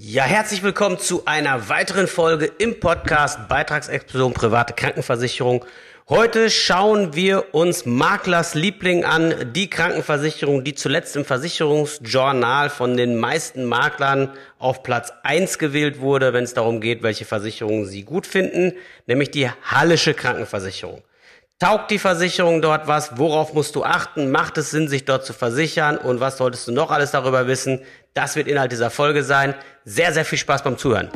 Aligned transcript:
Ja, 0.00 0.22
herzlich 0.22 0.62
willkommen 0.62 1.00
zu 1.00 1.26
einer 1.26 1.68
weiteren 1.68 2.06
Folge 2.06 2.46
im 2.58 2.78
Podcast 2.78 3.48
Beitragsexplosion 3.48 4.32
private 4.32 4.72
Krankenversicherung. 4.72 5.64
Heute 6.08 6.50
schauen 6.50 7.16
wir 7.16 7.52
uns 7.52 7.84
Maklers 7.84 8.54
Liebling 8.54 9.04
an, 9.04 9.52
die 9.52 9.68
Krankenversicherung, 9.68 10.62
die 10.62 10.76
zuletzt 10.76 11.16
im 11.16 11.24
Versicherungsjournal 11.24 12.70
von 12.70 12.96
den 12.96 13.16
meisten 13.16 13.64
Maklern 13.64 14.30
auf 14.60 14.84
Platz 14.84 15.12
eins 15.24 15.58
gewählt 15.58 15.98
wurde, 15.98 16.32
wenn 16.32 16.44
es 16.44 16.54
darum 16.54 16.80
geht, 16.80 17.02
welche 17.02 17.24
Versicherungen 17.24 17.84
sie 17.84 18.04
gut 18.04 18.24
finden, 18.24 18.74
nämlich 19.08 19.32
die 19.32 19.50
Hallische 19.64 20.14
Krankenversicherung. 20.14 21.02
Taugt 21.58 21.90
die 21.90 21.98
Versicherung 21.98 22.62
dort 22.62 22.86
was? 22.86 23.18
Worauf 23.18 23.52
musst 23.52 23.74
du 23.74 23.82
achten? 23.82 24.30
Macht 24.30 24.58
es 24.58 24.70
Sinn, 24.70 24.86
sich 24.86 25.04
dort 25.04 25.26
zu 25.26 25.32
versichern? 25.32 25.98
Und 25.98 26.20
was 26.20 26.36
solltest 26.36 26.68
du 26.68 26.72
noch 26.72 26.92
alles 26.92 27.10
darüber 27.10 27.48
wissen? 27.48 27.80
Das 28.18 28.34
wird 28.34 28.48
Inhalt 28.48 28.72
dieser 28.72 28.90
Folge 28.90 29.22
sein. 29.22 29.54
Sehr, 29.84 30.12
sehr 30.12 30.24
viel 30.24 30.38
Spaß 30.38 30.64
beim 30.64 30.76
Zuhören. 30.76 31.08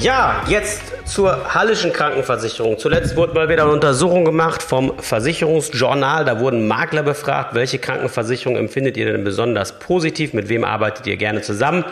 Ja, 0.00 0.42
jetzt 0.48 0.80
zur 1.04 1.52
Hallischen 1.52 1.92
Krankenversicherung. 1.92 2.78
Zuletzt 2.78 3.14
wurde 3.16 3.34
mal 3.34 3.50
wieder 3.50 3.64
eine 3.64 3.72
Untersuchung 3.72 4.24
gemacht 4.24 4.62
vom 4.62 4.98
Versicherungsjournal. 4.98 6.24
Da 6.24 6.40
wurden 6.40 6.66
Makler 6.66 7.02
befragt, 7.02 7.54
welche 7.54 7.78
Krankenversicherung 7.78 8.56
empfindet 8.56 8.96
ihr 8.96 9.12
denn 9.12 9.22
besonders 9.22 9.78
positiv, 9.78 10.32
mit 10.32 10.48
wem 10.48 10.64
arbeitet 10.64 11.06
ihr 11.06 11.18
gerne 11.18 11.42
zusammen. 11.42 11.84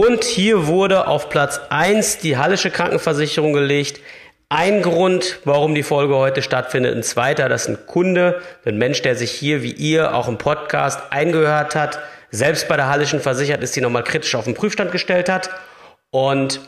Und 0.00 0.24
hier 0.24 0.66
wurde 0.66 1.08
auf 1.08 1.28
Platz 1.28 1.60
1 1.68 2.20
die 2.20 2.38
Hallische 2.38 2.70
Krankenversicherung 2.70 3.52
gelegt. 3.52 4.00
Ein 4.48 4.80
Grund, 4.80 5.40
warum 5.44 5.74
die 5.74 5.82
Folge 5.82 6.16
heute 6.16 6.40
stattfindet. 6.40 6.96
Ein 6.96 7.02
zweiter, 7.02 7.50
dass 7.50 7.68
ein 7.68 7.84
Kunde, 7.84 8.40
ein 8.64 8.78
Mensch, 8.78 9.02
der 9.02 9.14
sich 9.14 9.30
hier 9.30 9.62
wie 9.62 9.72
ihr 9.72 10.14
auch 10.14 10.26
im 10.26 10.38
Podcast 10.38 11.02
eingehört 11.10 11.74
hat, 11.74 11.98
selbst 12.30 12.66
bei 12.66 12.76
der 12.76 12.88
Hallischen 12.88 13.20
versichert 13.20 13.62
ist, 13.62 13.76
die 13.76 13.82
nochmal 13.82 14.02
kritisch 14.02 14.34
auf 14.36 14.46
den 14.46 14.54
Prüfstand 14.54 14.90
gestellt 14.90 15.28
hat. 15.28 15.50
Und 16.10 16.60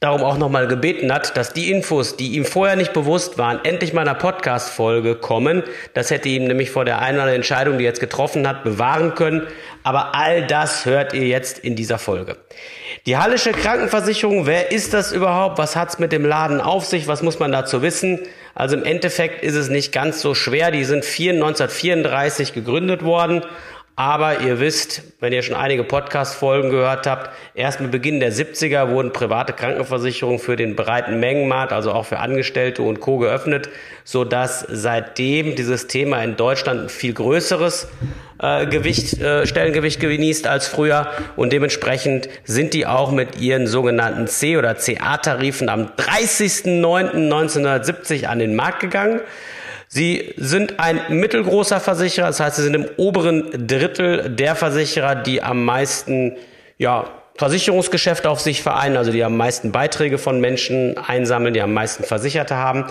darum 0.00 0.22
auch 0.22 0.36
nochmal 0.36 0.66
gebeten 0.66 1.10
hat, 1.10 1.38
dass 1.38 1.54
die 1.54 1.70
Infos, 1.70 2.16
die 2.16 2.32
ihm 2.32 2.44
vorher 2.44 2.76
nicht 2.76 2.92
bewusst 2.92 3.38
waren, 3.38 3.64
endlich 3.64 3.94
mal 3.94 4.02
in 4.02 4.08
einer 4.08 4.18
Podcast-Folge 4.18 5.14
kommen. 5.14 5.62
Das 5.94 6.10
hätte 6.10 6.28
ihm 6.28 6.44
nämlich 6.44 6.70
vor 6.70 6.84
der 6.84 6.98
einen 6.98 7.16
oder 7.16 7.22
anderen 7.22 7.36
Entscheidung, 7.36 7.78
die 7.78 7.84
er 7.84 7.88
jetzt 7.88 8.00
getroffen 8.00 8.46
hat, 8.46 8.62
bewahren 8.62 9.14
können. 9.14 9.46
Aber 9.84 10.14
all 10.14 10.46
das 10.46 10.84
hört 10.84 11.14
ihr 11.14 11.26
jetzt 11.26 11.58
in 11.58 11.76
dieser 11.76 11.98
Folge. 11.98 12.36
Die 13.06 13.16
Hallische 13.16 13.52
Krankenversicherung, 13.52 14.44
wer 14.44 14.70
ist 14.70 14.92
das 14.92 15.12
überhaupt? 15.12 15.56
Was 15.56 15.76
hat's 15.76 15.98
mit 15.98 16.12
dem 16.12 16.26
Laden 16.26 16.60
auf 16.60 16.84
sich? 16.84 17.08
Was 17.08 17.22
muss 17.22 17.38
man 17.38 17.50
dazu 17.50 17.80
wissen? 17.80 18.20
Also 18.54 18.76
im 18.76 18.84
Endeffekt 18.84 19.42
ist 19.42 19.54
es 19.54 19.70
nicht 19.70 19.92
ganz 19.92 20.20
so 20.20 20.34
schwer. 20.34 20.70
Die 20.70 20.84
sind 20.84 21.04
1934 21.04 22.52
gegründet 22.52 23.02
worden 23.02 23.42
aber 23.96 24.40
ihr 24.40 24.60
wisst, 24.60 25.02
wenn 25.20 25.32
ihr 25.32 25.42
schon 25.42 25.56
einige 25.56 25.82
Podcast-Folgen 25.82 26.68
gehört 26.68 27.06
habt, 27.06 27.30
erst 27.54 27.80
mit 27.80 27.90
Beginn 27.90 28.20
der 28.20 28.30
70er 28.30 28.90
wurden 28.90 29.14
private 29.14 29.54
Krankenversicherungen 29.54 30.38
für 30.38 30.56
den 30.56 30.76
breiten 30.76 31.18
Mengenmarkt, 31.18 31.72
also 31.72 31.92
auch 31.92 32.04
für 32.04 32.18
Angestellte 32.18 32.82
und 32.82 33.00
Co. 33.00 33.16
geöffnet, 33.16 33.70
so 34.04 34.24
dass 34.24 34.66
seitdem 34.68 35.56
dieses 35.56 35.86
Thema 35.86 36.22
in 36.22 36.36
Deutschland 36.36 36.82
ein 36.82 36.90
viel 36.90 37.14
größeres 37.14 37.88
äh, 38.38 38.66
Gewicht, 38.66 39.18
äh, 39.18 39.46
Stellengewicht 39.46 39.98
genießt 39.98 40.46
als 40.46 40.68
früher 40.68 41.10
und 41.36 41.54
dementsprechend 41.54 42.28
sind 42.44 42.74
die 42.74 42.86
auch 42.86 43.10
mit 43.10 43.40
ihren 43.40 43.66
sogenannten 43.66 44.26
C- 44.26 44.58
oder 44.58 44.74
CA-Tarifen 44.74 45.70
am 45.70 45.86
30.09.1970 45.96 48.26
an 48.26 48.40
den 48.40 48.54
Markt 48.54 48.80
gegangen. 48.80 49.22
Sie 49.88 50.34
sind 50.36 50.80
ein 50.80 51.00
mittelgroßer 51.08 51.80
Versicherer, 51.80 52.26
das 52.26 52.40
heißt, 52.40 52.56
Sie 52.56 52.62
sind 52.62 52.74
im 52.74 52.86
oberen 52.96 53.66
Drittel 53.66 54.30
der 54.30 54.56
Versicherer, 54.56 55.14
die 55.14 55.42
am 55.42 55.64
meisten 55.64 56.36
ja, 56.78 57.08
Versicherungsgeschäfte 57.36 58.28
auf 58.28 58.40
sich 58.40 58.62
vereinen, 58.62 58.96
also 58.96 59.12
die 59.12 59.22
am 59.22 59.36
meisten 59.36 59.72
Beiträge 59.72 60.18
von 60.18 60.40
Menschen 60.40 60.96
einsammeln, 60.98 61.54
die 61.54 61.60
am 61.60 61.72
meisten 61.72 62.04
Versicherte 62.04 62.56
haben. 62.56 62.86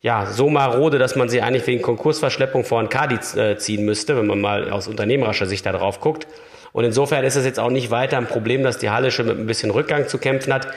ja, 0.00 0.26
so 0.26 0.48
marode, 0.48 0.98
dass 0.98 1.16
man 1.16 1.28
sie 1.28 1.40
eigentlich 1.40 1.66
wegen 1.66 1.82
Konkursverschleppung 1.82 2.64
vor 2.64 2.78
ein 2.78 2.88
Kadi 2.88 3.16
äh, 3.38 3.56
ziehen 3.56 3.84
müsste, 3.84 4.16
wenn 4.16 4.26
man 4.26 4.40
mal 4.40 4.70
aus 4.70 4.86
unternehmerischer 4.86 5.46
Sicht 5.46 5.66
da 5.66 5.72
drauf 5.72 6.00
guckt. 6.00 6.26
Und 6.72 6.84
insofern 6.84 7.24
ist 7.24 7.36
es 7.36 7.44
jetzt 7.44 7.58
auch 7.58 7.70
nicht 7.70 7.90
weiter 7.90 8.18
ein 8.18 8.26
Problem, 8.26 8.62
dass 8.62 8.78
die 8.78 8.90
Halle 8.90 9.10
schon 9.10 9.26
mit 9.26 9.38
ein 9.38 9.46
bisschen 9.46 9.70
Rückgang 9.70 10.06
zu 10.06 10.18
kämpfen 10.18 10.52
hat. 10.52 10.68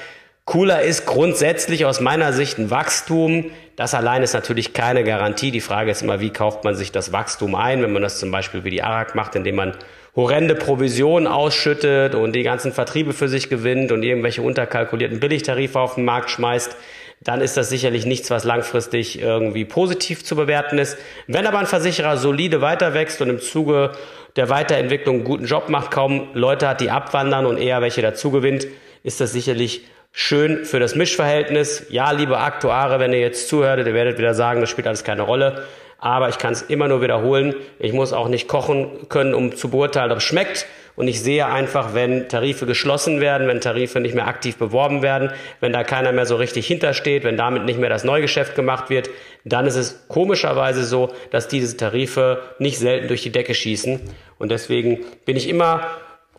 Cooler 0.47 0.81
ist 0.81 1.05
grundsätzlich 1.05 1.83
aus 1.83 1.99
meiner 1.99 2.31
Sicht 2.31 2.57
ein 2.57 2.71
Wachstum. 2.71 3.51
Das 3.75 3.93
allein 3.93 4.23
ist 4.23 4.31
natürlich 4.31 4.71
keine 4.71 5.03
Garantie. 5.03 5.51
Die 5.51 5.59
Frage 5.59 5.91
ist 5.91 6.03
immer, 6.03 6.21
wie 6.21 6.29
kauft 6.29 6.63
man 6.63 6.73
sich 6.73 6.93
das 6.93 7.11
Wachstum 7.11 7.53
ein, 7.53 7.81
wenn 7.81 7.91
man 7.91 8.01
das 8.01 8.17
zum 8.17 8.31
Beispiel 8.31 8.63
wie 8.63 8.69
die 8.69 8.81
ARAG 8.81 9.13
macht, 9.13 9.35
indem 9.35 9.55
man 9.55 9.75
horrende 10.15 10.55
Provisionen 10.55 11.27
ausschüttet 11.27 12.15
und 12.15 12.31
die 12.31 12.43
ganzen 12.43 12.71
Vertriebe 12.71 13.11
für 13.11 13.27
sich 13.27 13.49
gewinnt 13.49 13.91
und 13.91 14.03
irgendwelche 14.03 14.41
unterkalkulierten 14.41 15.19
Billigtarife 15.19 15.81
auf 15.81 15.95
den 15.95 16.05
Markt 16.05 16.29
schmeißt, 16.29 16.77
dann 17.19 17.41
ist 17.41 17.57
das 17.57 17.67
sicherlich 17.67 18.05
nichts, 18.05 18.31
was 18.31 18.45
langfristig 18.45 19.21
irgendwie 19.21 19.65
positiv 19.65 20.23
zu 20.23 20.37
bewerten 20.37 20.77
ist. 20.77 20.97
Wenn 21.27 21.45
aber 21.45 21.59
ein 21.59 21.65
Versicherer 21.65 22.15
solide 22.15 22.61
weiter 22.61 22.93
wächst 22.93 23.21
und 23.21 23.29
im 23.29 23.41
Zuge 23.41 23.91
der 24.37 24.47
Weiterentwicklung 24.47 25.15
einen 25.15 25.25
guten 25.25 25.45
Job 25.45 25.67
macht, 25.67 25.91
kaum 25.91 26.29
Leute 26.33 26.69
hat, 26.69 26.79
die 26.79 26.89
abwandern 26.89 27.45
und 27.45 27.57
eher 27.57 27.81
welche 27.81 28.01
dazu 28.01 28.31
gewinnt, 28.31 28.65
ist 29.03 29.19
das 29.19 29.33
sicherlich 29.33 29.81
schön 30.19 30.65
für 30.65 30.79
das 30.79 30.95
Mischverhältnis. 30.95 31.85
Ja, 31.89 32.09
liebe 32.09 32.39
Aktuare, 32.39 32.99
wenn 32.99 33.13
ihr 33.13 33.19
jetzt 33.19 33.47
zuhört, 33.49 33.85
ihr 33.85 33.93
werdet 33.93 34.17
wieder 34.17 34.33
sagen, 34.33 34.61
das 34.61 34.69
spielt 34.71 34.87
alles 34.87 35.03
keine 35.03 35.21
Rolle. 35.21 35.63
Aber 35.99 36.27
ich 36.27 36.39
kann 36.39 36.53
es 36.53 36.63
immer 36.63 36.87
nur 36.87 37.03
wiederholen. 37.03 37.53
Ich 37.77 37.93
muss 37.93 38.13
auch 38.13 38.27
nicht 38.27 38.47
kochen 38.47 39.09
können, 39.09 39.35
um 39.35 39.55
zu 39.55 39.69
beurteilen, 39.69 40.11
ob 40.11 40.17
es 40.17 40.23
schmeckt. 40.23 40.65
Und 40.95 41.07
ich 41.07 41.21
sehe 41.21 41.45
einfach, 41.45 41.93
wenn 41.93 42.29
Tarife 42.29 42.65
geschlossen 42.65 43.21
werden, 43.21 43.47
wenn 43.47 43.61
Tarife 43.61 43.99
nicht 43.99 44.15
mehr 44.15 44.27
aktiv 44.27 44.57
beworben 44.57 45.03
werden, 45.03 45.29
wenn 45.59 45.71
da 45.71 45.83
keiner 45.83 46.11
mehr 46.11 46.25
so 46.25 46.35
richtig 46.35 46.65
hintersteht, 46.65 47.23
wenn 47.23 47.37
damit 47.37 47.65
nicht 47.65 47.79
mehr 47.79 47.89
das 47.89 48.03
Neugeschäft 48.03 48.55
gemacht 48.55 48.89
wird, 48.89 49.11
dann 49.45 49.67
ist 49.67 49.75
es 49.75 50.07
komischerweise 50.07 50.83
so, 50.83 51.13
dass 51.29 51.47
diese 51.47 51.77
Tarife 51.77 52.41
nicht 52.57 52.79
selten 52.79 53.07
durch 53.07 53.21
die 53.21 53.31
Decke 53.31 53.53
schießen. 53.53 54.01
Und 54.39 54.49
deswegen 54.49 55.05
bin 55.25 55.37
ich 55.37 55.47
immer 55.47 55.81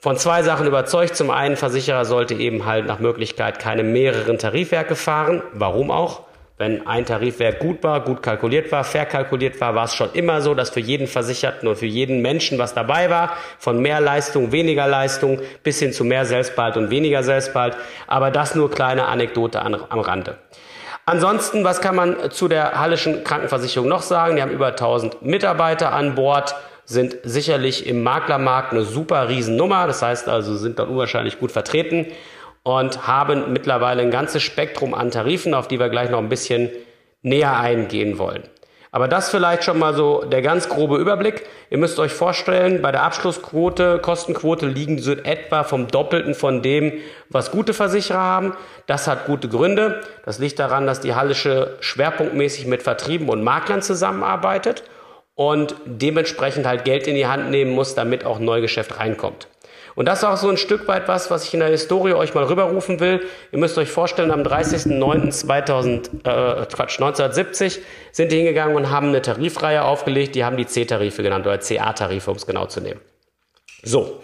von 0.01 0.17
zwei 0.17 0.43
Sachen 0.43 0.67
überzeugt. 0.67 1.17
Zum 1.17 1.31
einen, 1.31 1.57
Versicherer 1.57 2.05
sollte 2.05 2.35
eben 2.35 2.67
halt 2.67 2.87
nach 2.87 2.99
Möglichkeit 2.99 3.59
keine 3.59 3.83
mehreren 3.83 4.39
Tarifwerke 4.39 4.95
fahren. 4.95 5.43
Warum 5.53 5.91
auch? 5.91 6.23
Wenn 6.57 6.89
ein 6.89 7.07
Tarifwerk 7.07 7.61
gut 7.61 7.85
war, 7.85 8.01
gut 8.01 8.21
kalkuliert 8.21 8.73
war, 8.73 8.83
verkalkuliert 8.83 9.61
war, 9.61 9.77
war 9.77 9.85
es 9.85 9.95
schon 9.95 10.13
immer 10.15 10.41
so, 10.41 10.55
dass 10.55 10.71
für 10.71 10.81
jeden 10.81 11.07
Versicherten 11.07 11.69
und 11.69 11.77
für 11.77 11.87
jeden 11.87 12.21
Menschen 12.21 12.59
was 12.59 12.75
dabei 12.75 13.11
war. 13.11 13.37
Von 13.61 13.81
mehr 13.81 14.01
Leistung, 14.01 14.51
weniger 14.51 14.89
Leistung 14.89 15.39
bis 15.63 15.79
hin 15.79 15.93
zu 15.93 16.05
mehr 16.05 16.25
Selbstbehalt 16.25 16.77
und 16.77 16.91
weniger 16.91 17.23
Selbstbehalt. 17.23 17.77
Aber 18.09 18.33
das 18.33 18.57
nur 18.57 18.73
kleine 18.73 19.07
Anekdote 19.07 19.61
am 19.63 20.01
Rande. 20.01 20.37
Ansonsten, 21.07 21.63
was 21.65 21.81
kann 21.81 21.95
man 21.95 22.31
zu 22.33 22.49
der 22.49 22.79
Hallischen 22.79 23.23
Krankenversicherung 23.23 23.89
noch 23.89 24.03
sagen? 24.03 24.37
Die 24.37 24.43
haben 24.43 24.51
über 24.51 24.69
1000 24.69 25.23
Mitarbeiter 25.23 25.93
an 25.93 26.17
Bord 26.17 26.57
sind 26.89 27.19
sicherlich 27.23 27.87
im 27.87 28.03
Maklermarkt 28.03 28.73
eine 28.73 28.83
super 28.83 29.29
Riesennummer. 29.29 29.87
Das 29.87 30.01
heißt 30.01 30.27
also, 30.27 30.57
sind 30.57 30.79
dort 30.79 30.89
unwahrscheinlich 30.89 31.39
gut 31.39 31.53
vertreten 31.53 32.07
und 32.63 33.07
haben 33.07 33.53
mittlerweile 33.53 34.01
ein 34.01 34.11
ganzes 34.11 34.43
Spektrum 34.43 34.95
an 34.95 35.11
Tarifen, 35.11 35.53
auf 35.53 35.69
die 35.69 35.79
wir 35.79 35.91
gleich 35.91 36.09
noch 36.09 36.19
ein 36.19 36.31
bisschen 36.31 36.71
näher 37.21 37.59
eingehen 37.59 38.19
wollen. 38.19 38.43
Aber 38.91 39.07
das 39.07 39.29
vielleicht 39.29 39.65
schon 39.65 39.79
mal 39.79 39.93
so 39.93 40.25
der 40.25 40.41
ganz 40.41 40.71
grobe 40.71 40.97
Überblick. 40.97 41.45
Ihr 41.69 41.77
müsst 41.77 41.99
euch 41.99 42.13
vorstellen, 42.13 42.81
bei 42.81 42.91
der 42.91 43.03
Abschlussquote, 43.03 43.99
Kostenquote 43.99 44.67
liegen 44.67 44.99
so 44.99 45.13
etwa 45.13 45.65
vom 45.65 45.89
Doppelten 45.89 46.35
von 46.35 46.63
dem, 46.63 46.95
was 47.29 47.51
gute 47.51 47.75
Versicherer 47.75 48.19
haben. 48.19 48.55
Das 48.87 49.07
hat 49.07 49.27
gute 49.27 49.51
Gründe. 49.51 50.01
Das 50.25 50.39
liegt 50.39 50.59
daran, 50.59 50.87
dass 50.87 51.01
die 51.01 51.15
Hallische 51.15 51.77
schwerpunktmäßig 51.81 52.65
mit 52.65 52.83
Vertrieben 52.83 53.29
und 53.29 53.45
Maklern 53.45 53.83
zusammenarbeitet 53.83 54.85
und 55.39 55.77
dementsprechend 55.87 56.67
halt 56.67 56.85
Geld 56.85 57.07
in 57.07 57.15
die 57.15 57.29
Hand 57.29 57.53
nehmen 57.53 57.71
muss, 57.71 57.95
damit 57.95 58.27
auch 58.27 58.41
Neugeschäft 58.41 58.99
reinkommt. 58.99 59.47
Und 59.95 60.07
das 60.07 60.19
ist 60.19 60.25
auch 60.25 60.37
so 60.37 60.49
ein 60.49 60.57
Stück 60.57 60.89
weit 60.89 61.07
was, 61.07 61.31
was 61.31 61.45
ich 61.45 61.55
in 61.55 61.61
der 61.61 61.69
Historie 61.69 62.13
euch 62.13 62.35
mal 62.35 62.43
rüberrufen 62.43 62.99
will. 62.99 63.23
Ihr 63.53 63.59
müsst 63.61 63.79
euch 63.79 63.89
vorstellen, 63.89 64.33
am 64.33 64.43
30.09.2000, 64.43 66.07
äh, 66.25 66.67
Quatsch, 66.67 66.99
1970 67.01 67.79
sind 68.11 68.33
die 68.33 68.39
hingegangen 68.39 68.75
und 68.75 68.91
haben 68.91 69.09
eine 69.09 69.23
Tarifreihe 69.23 69.85
aufgelegt, 69.85 70.35
die 70.35 70.45
haben 70.45 70.57
die 70.57 70.67
C-Tarife 70.67 71.23
genannt 71.23 71.47
oder 71.47 71.61
CA-Tarife, 71.61 72.33
um 72.33 72.37
es 72.37 72.45
genau 72.45 72.67
zu 72.67 72.81
nehmen. 72.81 73.01
So, 73.85 74.21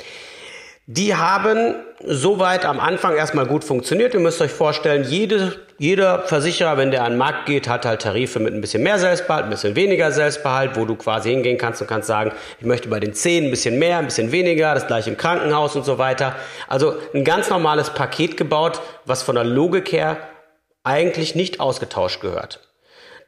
die 0.87 1.14
haben 1.14 1.76
soweit 2.05 2.64
am 2.64 2.81
Anfang 2.81 3.14
erstmal 3.14 3.46
gut 3.46 3.62
funktioniert. 3.62 4.14
Ihr 4.14 4.20
müsst 4.20 4.43
euch 4.43 4.50
vorstellen, 4.50 5.05
jede, 5.05 5.63
jeder 5.79 6.21
Versicherer, 6.21 6.76
wenn 6.76 6.91
der 6.91 7.05
an 7.05 7.12
den 7.12 7.19
Markt 7.19 7.47
geht, 7.47 7.69
hat 7.69 7.85
halt 7.85 8.03
Tarife 8.03 8.38
mit 8.38 8.55
ein 8.55 8.61
bisschen 8.61 8.82
mehr 8.82 8.99
Selbstbehalt, 8.99 9.44
ein 9.44 9.50
bisschen 9.50 9.75
weniger 9.75 10.12
Selbstbehalt, 10.12 10.76
wo 10.76 10.85
du 10.85 10.94
quasi 10.94 11.31
hingehen 11.31 11.59
kannst 11.59 11.81
und 11.81 11.88
kannst 11.88 12.06
sagen, 12.06 12.32
ich 12.61 12.67
möchte 12.67 12.88
bei 12.88 13.00
den 13.00 13.15
10 13.15 13.44
ein 13.44 13.50
bisschen 13.50 13.79
mehr, 13.79 13.99
ein 13.99 14.06
bisschen 14.06 14.31
weniger, 14.31 14.75
das 14.75 14.87
gleiche 14.87 15.11
im 15.11 15.17
Krankenhaus 15.17 15.75
und 15.75 15.85
so 15.85 15.99
weiter. 15.99 16.37
Also 16.69 16.94
ein 17.12 17.25
ganz 17.25 17.50
normales 17.50 17.91
Paket 17.91 18.37
gebaut, 18.37 18.81
was 19.05 19.23
von 19.23 19.35
der 19.35 19.44
Logik 19.44 19.93
her 19.93 20.17
eigentlich 20.85 21.35
nicht 21.35 21.61
ausgetauscht 21.61 22.21
gehört. 22.21 22.61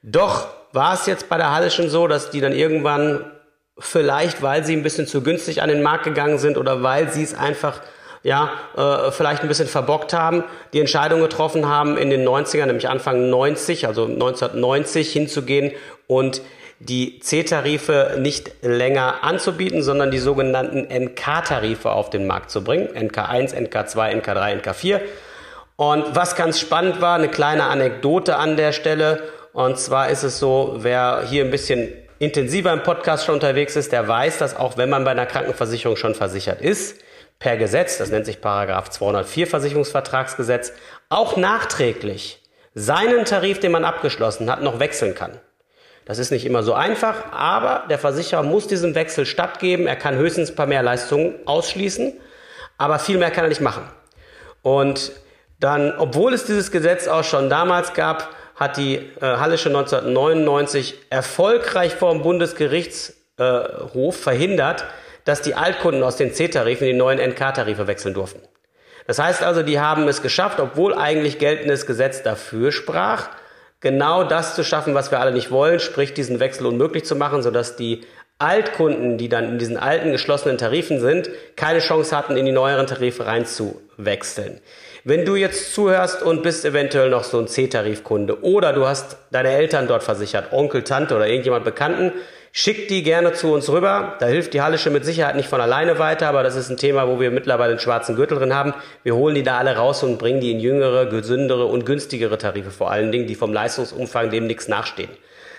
Doch 0.03 0.47
war 0.73 0.95
es 0.95 1.07
jetzt 1.07 1.29
bei 1.29 1.39
der 1.39 1.53
Halle 1.53 1.71
schon 1.71 1.89
so, 1.89 2.07
dass 2.07 2.31
die 2.31 2.41
dann 2.41 2.53
irgendwann 2.53 3.33
vielleicht, 3.79 4.43
weil 4.43 4.65
sie 4.65 4.75
ein 4.75 4.83
bisschen 4.83 5.07
zu 5.07 5.23
günstig 5.23 5.63
an 5.63 5.69
den 5.69 5.83
Markt 5.83 6.05
gegangen 6.05 6.39
sind 6.39 6.57
oder 6.59 6.83
weil 6.83 7.11
sie 7.11 7.23
es 7.23 7.35
einfach 7.35 7.81
ja, 8.27 8.51
äh, 8.77 9.13
vielleicht 9.13 9.43
ein 9.43 9.49
bisschen 9.49 9.69
verbockt 9.69 10.13
haben, 10.13 10.43
die 10.73 10.81
Entscheidung 10.81 11.21
getroffen 11.21 11.69
haben, 11.69 11.97
in 11.97 12.11
den 12.11 12.27
90ern, 12.27 12.67
nämlich 12.67 12.89
Anfang 12.89 13.31
90, 13.31 13.87
also 13.87 14.07
1990 14.07 15.13
hinzugehen 15.13 15.71
und 16.09 16.43
die 16.81 17.21
C-Tarife 17.21 18.17
nicht 18.19 18.51
länger 18.63 19.23
anzubieten, 19.23 19.81
sondern 19.81 20.11
die 20.11 20.19
sogenannten 20.19 20.89
NK-Tarife 20.93 21.93
auf 21.93 22.11
den 22.11 22.27
Markt 22.27 22.51
zu 22.51 22.65
bringen. 22.65 22.89
NK1, 22.89 23.55
NK2, 23.55 24.21
NK3, 24.21 24.61
NK4. 24.61 25.01
Und 25.77 26.17
was 26.17 26.35
ganz 26.35 26.59
spannend 26.59 27.01
war, 27.01 27.15
eine 27.15 27.29
kleine 27.29 27.65
Anekdote 27.65 28.39
an 28.39 28.57
der 28.57 28.73
Stelle. 28.73 29.23
Und 29.53 29.79
zwar 29.79 30.11
ist 30.11 30.25
es 30.25 30.41
so, 30.41 30.79
wer 30.79 31.23
hier 31.29 31.45
ein 31.45 31.53
bisschen 31.53 31.93
intensiver 32.19 32.73
im 32.73 32.83
Podcast 32.83 33.25
schon 33.25 33.37
unterwegs 33.37 33.77
ist, 33.77 33.93
der 33.93 34.09
weiß, 34.09 34.39
dass 34.39 34.57
auch 34.57 34.77
wenn 34.77 34.91
man 34.91 35.05
bei 35.05 35.13
einer 35.13 35.27
Krankenversicherung 35.27 35.97
schon 35.97 36.17
versichert 36.17 36.61
ist, 36.61 37.06
per 37.39 37.57
Gesetz, 37.57 37.99
das 37.99 38.11
nennt 38.11 38.27
sich 38.27 38.41
Paragraph 38.41 38.91
204 38.91 39.47
Versicherungsvertragsgesetz, 39.47 40.73
auch 41.09 41.37
nachträglich 41.37 42.43
seinen 42.75 43.25
Tarif, 43.25 43.59
den 43.61 43.73
man 43.73 43.85
abgeschlossen 43.85 44.51
hat, 44.51 44.63
noch 44.63 44.81
wechseln 44.81 45.15
kann. 45.15 45.39
Das 46.05 46.19
ist 46.19 46.31
nicht 46.31 46.47
immer 46.47 46.63
so 46.63 46.73
einfach, 46.73 47.33
aber 47.33 47.85
der 47.91 47.99
Versicherer 47.99 48.43
muss 48.43 48.69
diesem 48.69 48.95
Wechsel 48.95 49.27
stattgeben. 49.27 49.87
Er 49.87 49.97
kann 49.97 50.15
höchstens 50.15 50.51
ein 50.51 50.57
paar 50.57 50.67
mehr 50.67 50.83
Leistungen 50.83 51.35
ausschließen, 51.47 52.13
aber 52.79 52.99
viel 52.99 53.19
mehr 53.19 53.31
kann 53.33 53.45
er 53.45 53.49
nicht 53.49 53.61
machen. 53.61 53.83
Und 54.63 55.13
dann, 55.59 55.95
obwohl 55.99 56.33
es 56.33 56.45
dieses 56.45 56.71
Gesetz 56.71 57.09
auch 57.09 57.25
schon 57.25 57.51
damals 57.51 57.93
gab, 57.95 58.29
hat 58.55 58.77
die 58.77 58.97
äh, 58.97 59.21
Hallische 59.21 59.69
1999 59.69 60.95
erfolgreich 61.11 61.95
vor 61.95 62.13
dem 62.13 62.23
Bundesgerichtshof 62.23 64.17
verhindert, 64.17 64.85
dass 65.27 65.43
die 65.43 65.55
Altkunden 65.55 66.03
aus 66.03 66.17
den 66.17 66.33
C-Tarifen 66.33 66.87
in 66.87 66.95
die 66.95 66.99
neuen 66.99 67.19
NK-Tarife 67.19 67.87
wechseln 67.87 68.15
durften. 68.15 68.41
Das 69.07 69.19
heißt 69.19 69.43
also, 69.43 69.63
die 69.63 69.79
haben 69.79 70.09
es 70.09 70.23
geschafft, 70.23 70.59
obwohl 70.59 70.95
eigentlich 70.95 71.39
geltendes 71.39 71.85
Gesetz 71.85 72.23
dafür 72.23 72.73
sprach, 72.73 73.29
genau 73.81 74.25
das 74.25 74.55
zu 74.55 74.65
schaffen, 74.65 74.95
was 74.95 75.11
wir 75.11 75.21
alle 75.21 75.33
nicht 75.33 75.51
wollen, 75.51 75.81
sprich 75.81 76.15
diesen 76.15 76.41
Wechsel 76.41 76.67
unmöglich 76.67 77.05
zu 77.05 77.17
machen, 77.17 77.43
sodass 77.43 77.77
die 77.77 78.05
Altkunden, 78.39 79.19
die 79.19 79.29
dann 79.29 79.49
in 79.49 79.59
diesen 79.59 79.77
alten 79.77 80.13
geschlossenen 80.13 80.59
Tarifen 80.59 81.01
sind, 81.01 81.31
keine 81.57 81.81
Chance 81.81 82.17
hatten, 82.17 82.37
in 82.37 82.47
die 82.47 82.53
neueren 82.53 82.87
Tarife 82.87 83.27
reinzuwechseln. 83.27 84.61
Wenn 85.09 85.25
du 85.25 85.37
jetzt 85.37 85.73
zuhörst 85.73 86.25
und 86.25 86.43
bist 86.43 86.65
eventuell 86.65 87.11
noch 87.11 87.23
so 87.23 87.39
ein 87.39 87.47
C-Tarifkunde 87.47 88.43
oder 88.43 88.73
du 88.73 88.89
hast 88.89 89.19
deine 89.31 89.51
Eltern 89.51 89.87
dort 89.87 90.03
versichert, 90.03 90.53
Onkel, 90.53 90.83
Tante 90.83 91.15
oder 91.15 91.29
irgendjemand 91.29 91.65
Bekannten, 91.65 92.11
schick 92.51 92.89
die 92.89 93.05
gerne 93.05 93.33
zu 93.33 93.53
uns 93.53 93.71
rüber. 93.71 94.17
Da 94.19 94.27
hilft 94.27 94.53
die 94.53 94.63
Hallische 94.63 94.91
mit 94.91 95.05
Sicherheit 95.05 95.37
nicht 95.37 95.49
von 95.49 95.61
alleine 95.61 96.01
weiter, 96.01 96.27
aber 96.27 96.43
das 96.43 96.57
ist 96.57 96.71
ein 96.71 96.77
Thema, 96.77 97.07
wo 97.07 97.21
wir 97.21 97.31
mittlerweile 97.31 97.71
einen 97.71 97.79
schwarzen 97.79 98.17
Gürtel 98.17 98.39
drin 98.39 98.53
haben. 98.53 98.75
Wir 99.05 99.15
holen 99.15 99.37
die 99.37 99.45
da 99.45 99.59
alle 99.59 99.77
raus 99.77 100.03
und 100.03 100.19
bringen 100.19 100.41
die 100.41 100.51
in 100.51 100.59
jüngere, 100.59 101.07
gesündere 101.07 101.67
und 101.67 101.87
günstigere 101.87 102.37
Tarife 102.37 102.73
vor 102.73 102.91
allen 102.91 103.13
Dingen, 103.13 103.29
die 103.29 103.37
vom 103.37 103.53
Leistungsumfang 103.53 104.31
dem 104.31 104.49
nichts 104.49 104.67
nachstehen. 104.67 105.11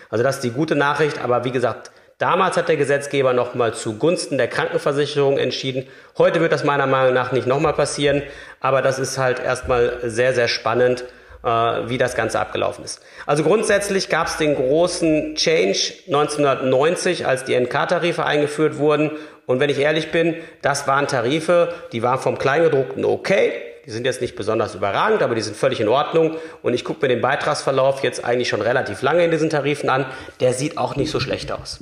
Also 0.10 0.26
das 0.26 0.36
ist 0.36 0.44
die 0.44 0.52
gute 0.52 0.76
Nachricht, 0.76 1.24
aber 1.24 1.46
wie 1.46 1.52
gesagt, 1.52 1.92
Damals 2.18 2.58
hat 2.58 2.68
der 2.68 2.78
Gesetzgeber 2.78 3.34
nochmal 3.34 3.76
zugunsten 3.76 4.40
der 4.40 4.48
Krankenversicherung 4.48 5.38
entschieden. 5.38 5.88
Heute 6.18 6.42
wird 6.42 6.52
das 6.52 6.64
meiner 6.64 6.88
Meinung 6.88 7.14
nach 7.14 7.32
nicht 7.32 7.46
nochmal 7.46 7.74
passieren, 7.74 8.24
aber 8.60 8.82
das 8.82 8.98
ist 8.98 9.20
halt 9.20 9.40
erstmal 9.40 10.00
sehr, 10.02 10.34
sehr 10.34 10.48
spannend, 10.48 11.04
äh, 11.44 11.48
wie 11.48 12.00
das 12.00 12.16
Ganze 12.16 12.40
abgelaufen 12.40 12.84
ist. 12.84 13.02
Also 13.28 13.44
grundsätzlich 13.44 14.10
gab 14.10 14.26
es 14.26 14.38
den 14.38 14.56
großen 14.56 15.36
Change 15.36 15.94
1990, 16.08 17.28
als 17.28 17.44
die 17.44 17.54
NK-Tarife 17.54 18.26
eingeführt 18.26 18.80
wurden. 18.80 19.12
Und 19.46 19.60
wenn 19.60 19.70
ich 19.70 19.78
ehrlich 19.78 20.12
bin, 20.12 20.38
das 20.64 20.88
waren 20.88 21.06
Tarife, 21.06 21.72
die 21.92 22.02
waren 22.02 22.18
vom 22.18 22.40
Kleingedruckten 22.40 23.06
okay. 23.06 23.67
Die 23.88 23.92
sind 23.92 24.06
jetzt 24.06 24.20
nicht 24.20 24.36
besonders 24.36 24.76
überragend, 24.76 25.24
aber 25.24 25.34
die 25.34 25.40
sind 25.40 25.56
völlig 25.56 25.80
in 25.80 25.88
Ordnung. 25.88 26.36
Und 26.62 26.74
ich 26.74 26.84
gucke 26.84 27.00
mir 27.04 27.08
den 27.08 27.22
Beitragsverlauf 27.22 28.04
jetzt 28.04 28.26
eigentlich 28.26 28.50
schon 28.50 28.62
relativ 28.62 29.02
lange 29.02 29.24
in 29.24 29.32
diesen 29.32 29.50
Tarifen 29.50 29.90
an. 29.90 30.06
Der 30.42 30.52
sieht 30.52 30.78
auch 30.78 30.98
nicht 30.98 31.10
so 31.10 31.22
schlecht 31.22 31.54
aus. 31.54 31.80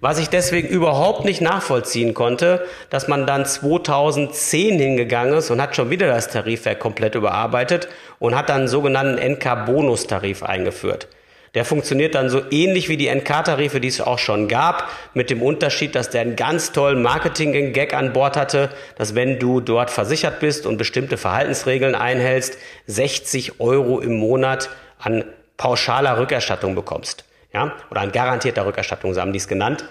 Was 0.00 0.18
ich 0.18 0.28
deswegen 0.28 0.66
überhaupt 0.66 1.24
nicht 1.24 1.40
nachvollziehen 1.40 2.14
konnte, 2.14 2.66
dass 2.90 3.06
man 3.06 3.28
dann 3.28 3.46
2010 3.46 4.76
hingegangen 4.76 5.34
ist 5.34 5.52
und 5.52 5.62
hat 5.62 5.76
schon 5.76 5.88
wieder 5.88 6.08
das 6.08 6.28
Tarifwerk 6.28 6.80
komplett 6.80 7.14
überarbeitet 7.14 7.86
und 8.18 8.34
hat 8.34 8.48
dann 8.48 8.62
einen 8.62 8.68
sogenannten 8.68 9.16
NK-Bonustarif 9.16 10.42
eingeführt. 10.42 11.06
Der 11.56 11.64
funktioniert 11.64 12.14
dann 12.14 12.28
so 12.28 12.42
ähnlich 12.50 12.90
wie 12.90 12.98
die 12.98 13.08
NK-Tarife, 13.08 13.80
die 13.80 13.88
es 13.88 14.02
auch 14.02 14.18
schon 14.18 14.46
gab, 14.46 14.90
mit 15.14 15.30
dem 15.30 15.42
Unterschied, 15.42 15.94
dass 15.94 16.10
der 16.10 16.20
einen 16.20 16.36
ganz 16.36 16.70
tollen 16.70 17.00
Marketing-Gag 17.00 17.94
an 17.94 18.12
Bord 18.12 18.36
hatte, 18.36 18.68
dass 18.96 19.14
wenn 19.14 19.38
du 19.38 19.60
dort 19.60 19.90
versichert 19.90 20.38
bist 20.38 20.66
und 20.66 20.76
bestimmte 20.76 21.16
Verhaltensregeln 21.16 21.94
einhältst, 21.94 22.58
60 22.86 23.58
Euro 23.58 24.00
im 24.00 24.18
Monat 24.18 24.68
an 24.98 25.24
pauschaler 25.56 26.18
Rückerstattung 26.18 26.74
bekommst 26.74 27.24
ja, 27.54 27.72
oder 27.90 28.02
an 28.02 28.12
garantierter 28.12 28.66
Rückerstattung, 28.66 29.14
so 29.14 29.20
haben 29.22 29.32
die 29.32 29.38
es 29.38 29.48
genannt. 29.48 29.86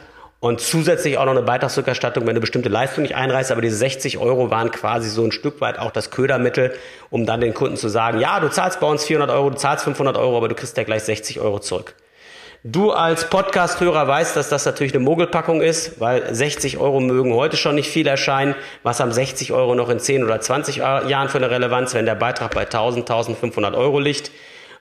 Und 0.45 0.62
zusätzlich 0.62 1.18
auch 1.18 1.25
noch 1.25 1.31
eine 1.31 1.42
Beitragsrückerstattung, 1.42 2.27
wenn 2.27 2.36
du 2.36 2.39
bestimmte 2.39 2.69
Leistungen 2.69 3.07
nicht 3.07 3.15
einreißt. 3.15 3.52
Aber 3.52 3.61
diese 3.61 3.78
60 3.78 4.19
Euro 4.19 4.52
waren 4.52 4.69
quasi 4.69 5.09
so 5.09 5.23
ein 5.23 5.31
Stück 5.31 5.59
weit 5.59 5.80
auch 5.80 5.90
das 5.90 6.11
Ködermittel, 6.11 6.75
um 7.09 7.25
dann 7.25 7.42
den 7.42 7.56
Kunden 7.56 7.78
zu 7.78 7.90
sagen, 7.90 8.19
ja, 8.19 8.40
du 8.40 8.52
zahlst 8.52 8.80
bei 8.80 8.85
uns 8.85 9.04
400 9.06 9.35
Euro, 9.35 9.49
du 9.49 9.56
zahlst 9.56 9.85
500 9.85 10.16
Euro, 10.18 10.37
aber 10.37 10.47
du 10.47 10.54
kriegst 10.54 10.78
ja 10.78 10.83
gleich 10.83 11.02
60 11.02 11.40
Euro 11.40 11.57
zurück. 11.57 11.95
Du 12.64 12.92
als 12.92 13.28
Podcast-Hörer 13.28 14.07
weißt, 14.07 14.35
dass 14.35 14.49
das 14.49 14.66
natürlich 14.68 14.94
eine 14.94 15.04
Mogelpackung 15.04 15.64
ist, 15.64 15.99
weil 15.99 16.31
60 16.31 16.78
Euro 16.78 16.99
mögen 16.99 17.33
heute 17.33 17.57
schon 17.57 17.73
nicht 17.73 17.90
viel 17.90 18.06
erscheinen. 18.06 18.54
Was 18.83 18.99
haben 18.99 19.11
60 19.11 19.52
Euro 19.52 19.73
noch 19.73 19.90
in 19.90 19.99
10 19.99 20.23
oder 20.23 20.40
20 20.40 20.75
Jahren 20.75 21.30
für 21.30 21.40
eine 21.40 21.49
Relevanz, 21.49 21.95
wenn 21.95 22.06
der 22.06 22.14
Beitrag 22.14 22.54
bei 22.54 22.66
1000, 22.66 23.09
1500 23.09 23.73
Euro 23.73 23.99
liegt? 23.99 24.30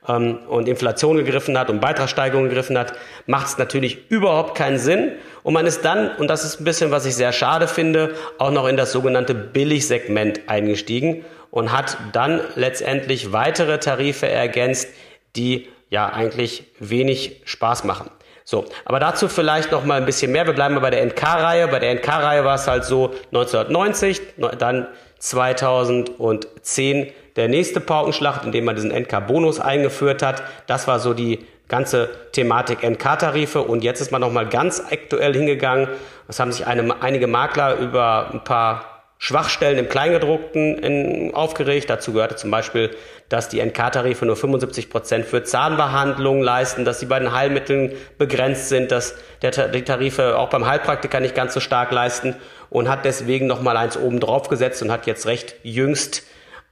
Ähm, 0.08 0.38
und 0.48 0.68
Inflation 0.68 1.16
gegriffen 1.16 1.58
hat 1.58 1.70
und 1.70 1.80
Beitragssteigerung 1.80 2.44
gegriffen 2.44 2.78
hat, 2.78 2.92
macht 3.26 3.46
es 3.46 3.58
natürlich 3.58 4.10
überhaupt 4.10 4.54
keinen 4.56 4.78
Sinn. 4.78 5.12
Und 5.42 5.54
man 5.54 5.66
ist 5.66 5.84
dann, 5.84 6.10
und 6.16 6.28
das 6.28 6.44
ist 6.44 6.60
ein 6.60 6.64
bisschen, 6.64 6.90
was 6.90 7.06
ich 7.06 7.14
sehr 7.14 7.32
schade 7.32 7.68
finde, 7.68 8.14
auch 8.38 8.50
noch 8.50 8.66
in 8.66 8.76
das 8.76 8.92
sogenannte 8.92 9.34
Billigsegment 9.34 10.48
eingestiegen 10.48 11.24
und 11.50 11.72
hat 11.72 11.96
dann 12.12 12.40
letztendlich 12.56 13.32
weitere 13.32 13.78
Tarife 13.78 14.28
ergänzt, 14.28 14.88
die 15.36 15.68
ja 15.90 16.08
eigentlich 16.08 16.64
wenig 16.80 17.42
Spaß 17.44 17.84
machen. 17.84 18.10
So, 18.46 18.66
aber 18.84 19.00
dazu 19.00 19.28
vielleicht 19.28 19.72
noch 19.72 19.84
mal 19.84 19.98
ein 19.98 20.04
bisschen 20.04 20.30
mehr. 20.30 20.46
Wir 20.46 20.52
bleiben 20.52 20.78
bei 20.80 20.90
der 20.90 21.06
NK-Reihe. 21.06 21.68
Bei 21.68 21.78
der 21.78 21.94
NK-Reihe 21.94 22.44
war 22.44 22.56
es 22.56 22.66
halt 22.66 22.84
so 22.84 23.14
1990, 23.32 24.20
dann 24.58 24.86
2010 25.18 27.10
der 27.36 27.48
nächste 27.48 27.80
Paukenschlacht, 27.80 28.44
indem 28.44 28.64
man 28.64 28.76
diesen 28.76 28.92
NK-Bonus 28.92 29.60
eingeführt 29.60 30.22
hat. 30.22 30.42
Das 30.66 30.86
war 30.86 31.00
so 31.00 31.14
die 31.14 31.40
ganze 31.68 32.10
Thematik 32.32 32.82
NK-Tarife. 32.82 33.62
Und 33.62 33.82
jetzt 33.82 34.00
ist 34.00 34.12
man 34.12 34.20
nochmal 34.20 34.48
ganz 34.48 34.82
aktuell 34.90 35.34
hingegangen. 35.34 35.88
Es 36.28 36.38
haben 36.38 36.52
sich 36.52 36.66
eine, 36.66 37.02
einige 37.02 37.26
Makler 37.26 37.76
über 37.78 38.30
ein 38.32 38.44
paar 38.44 38.94
Schwachstellen 39.18 39.78
im 39.78 39.88
Kleingedruckten 39.88 40.78
in, 40.78 41.34
aufgeregt. 41.34 41.88
Dazu 41.88 42.12
gehörte 42.12 42.36
zum 42.36 42.50
Beispiel, 42.50 42.90
dass 43.30 43.48
die 43.48 43.64
NK-Tarife 43.64 44.26
nur 44.26 44.36
75 44.36 44.90
Prozent 44.90 45.24
für 45.24 45.42
Zahnbehandlungen 45.42 46.42
leisten, 46.42 46.84
dass 46.84 47.00
sie 47.00 47.06
bei 47.06 47.18
den 47.18 47.32
Heilmitteln 47.32 47.92
begrenzt 48.18 48.68
sind, 48.68 48.92
dass 48.92 49.14
der, 49.40 49.68
die 49.68 49.82
Tarife 49.82 50.38
auch 50.38 50.50
beim 50.50 50.66
Heilpraktiker 50.66 51.20
nicht 51.20 51.34
ganz 51.34 51.54
so 51.54 51.60
stark 51.60 51.90
leisten 51.90 52.36
und 52.68 52.88
hat 52.88 53.06
deswegen 53.06 53.46
nochmal 53.46 53.78
eins 53.78 53.96
oben 53.96 54.20
drauf 54.20 54.48
gesetzt 54.48 54.82
und 54.82 54.92
hat 54.92 55.06
jetzt 55.06 55.26
recht 55.26 55.56
jüngst 55.62 56.24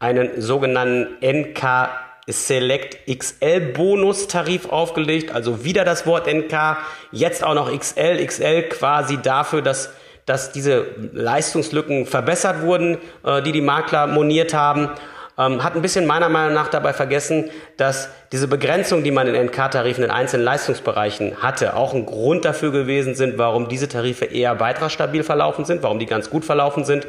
einen 0.03 0.43
sogenannten 0.43 1.17
NK 1.25 1.91
Select 2.27 2.99
XL 3.07 3.73
Bonus-Tarif 3.73 4.69
aufgelegt, 4.69 5.33
also 5.33 5.65
wieder 5.65 5.85
das 5.85 6.07
Wort 6.07 6.27
NK, 6.27 6.77
jetzt 7.13 7.43
auch 7.45 7.55
noch 7.55 7.71
XL, 7.77 8.25
XL 8.25 8.63
quasi 8.65 9.19
dafür, 9.23 9.63
dass, 9.63 9.91
dass 10.27 10.53
diese 10.53 10.87
Leistungslücken 11.13 12.07
verbessert 12.07 12.63
wurden, 12.63 12.99
äh, 13.25 13.43
die 13.43 13.53
die 13.53 13.61
Makler 13.61 14.09
moniert 14.09 14.55
haben. 14.55 14.91
Ähm, 15.39 15.65
hat 15.65 15.75
ein 15.75 15.83
bisschen 15.83 16.07
meiner 16.07 16.29
Meinung 16.29 16.53
nach 16.53 16.69
dabei 16.69 16.93
vergessen, 16.93 17.51
dass 17.77 18.09
diese 18.33 18.49
Begrenzung, 18.49 19.03
die 19.03 19.11
man 19.11 19.27
in 19.27 19.47
NK-Tarifen 19.47 20.05
in 20.05 20.11
einzelnen 20.11 20.45
Leistungsbereichen 20.45 21.43
hatte, 21.43 21.75
auch 21.75 21.95
ein 21.95 22.07
Grund 22.07 22.45
dafür 22.45 22.71
gewesen 22.71 23.15
sind, 23.15 23.39
warum 23.39 23.69
diese 23.69 23.89
Tarife 23.89 24.27
eher 24.27 24.55
beitragsstabil 24.55 25.23
verlaufen 25.23 25.65
sind, 25.65 25.83
warum 25.83 25.99
die 25.99 26.07
ganz 26.07 26.29
gut 26.29 26.45
verlaufen 26.45 26.85
sind 26.85 27.07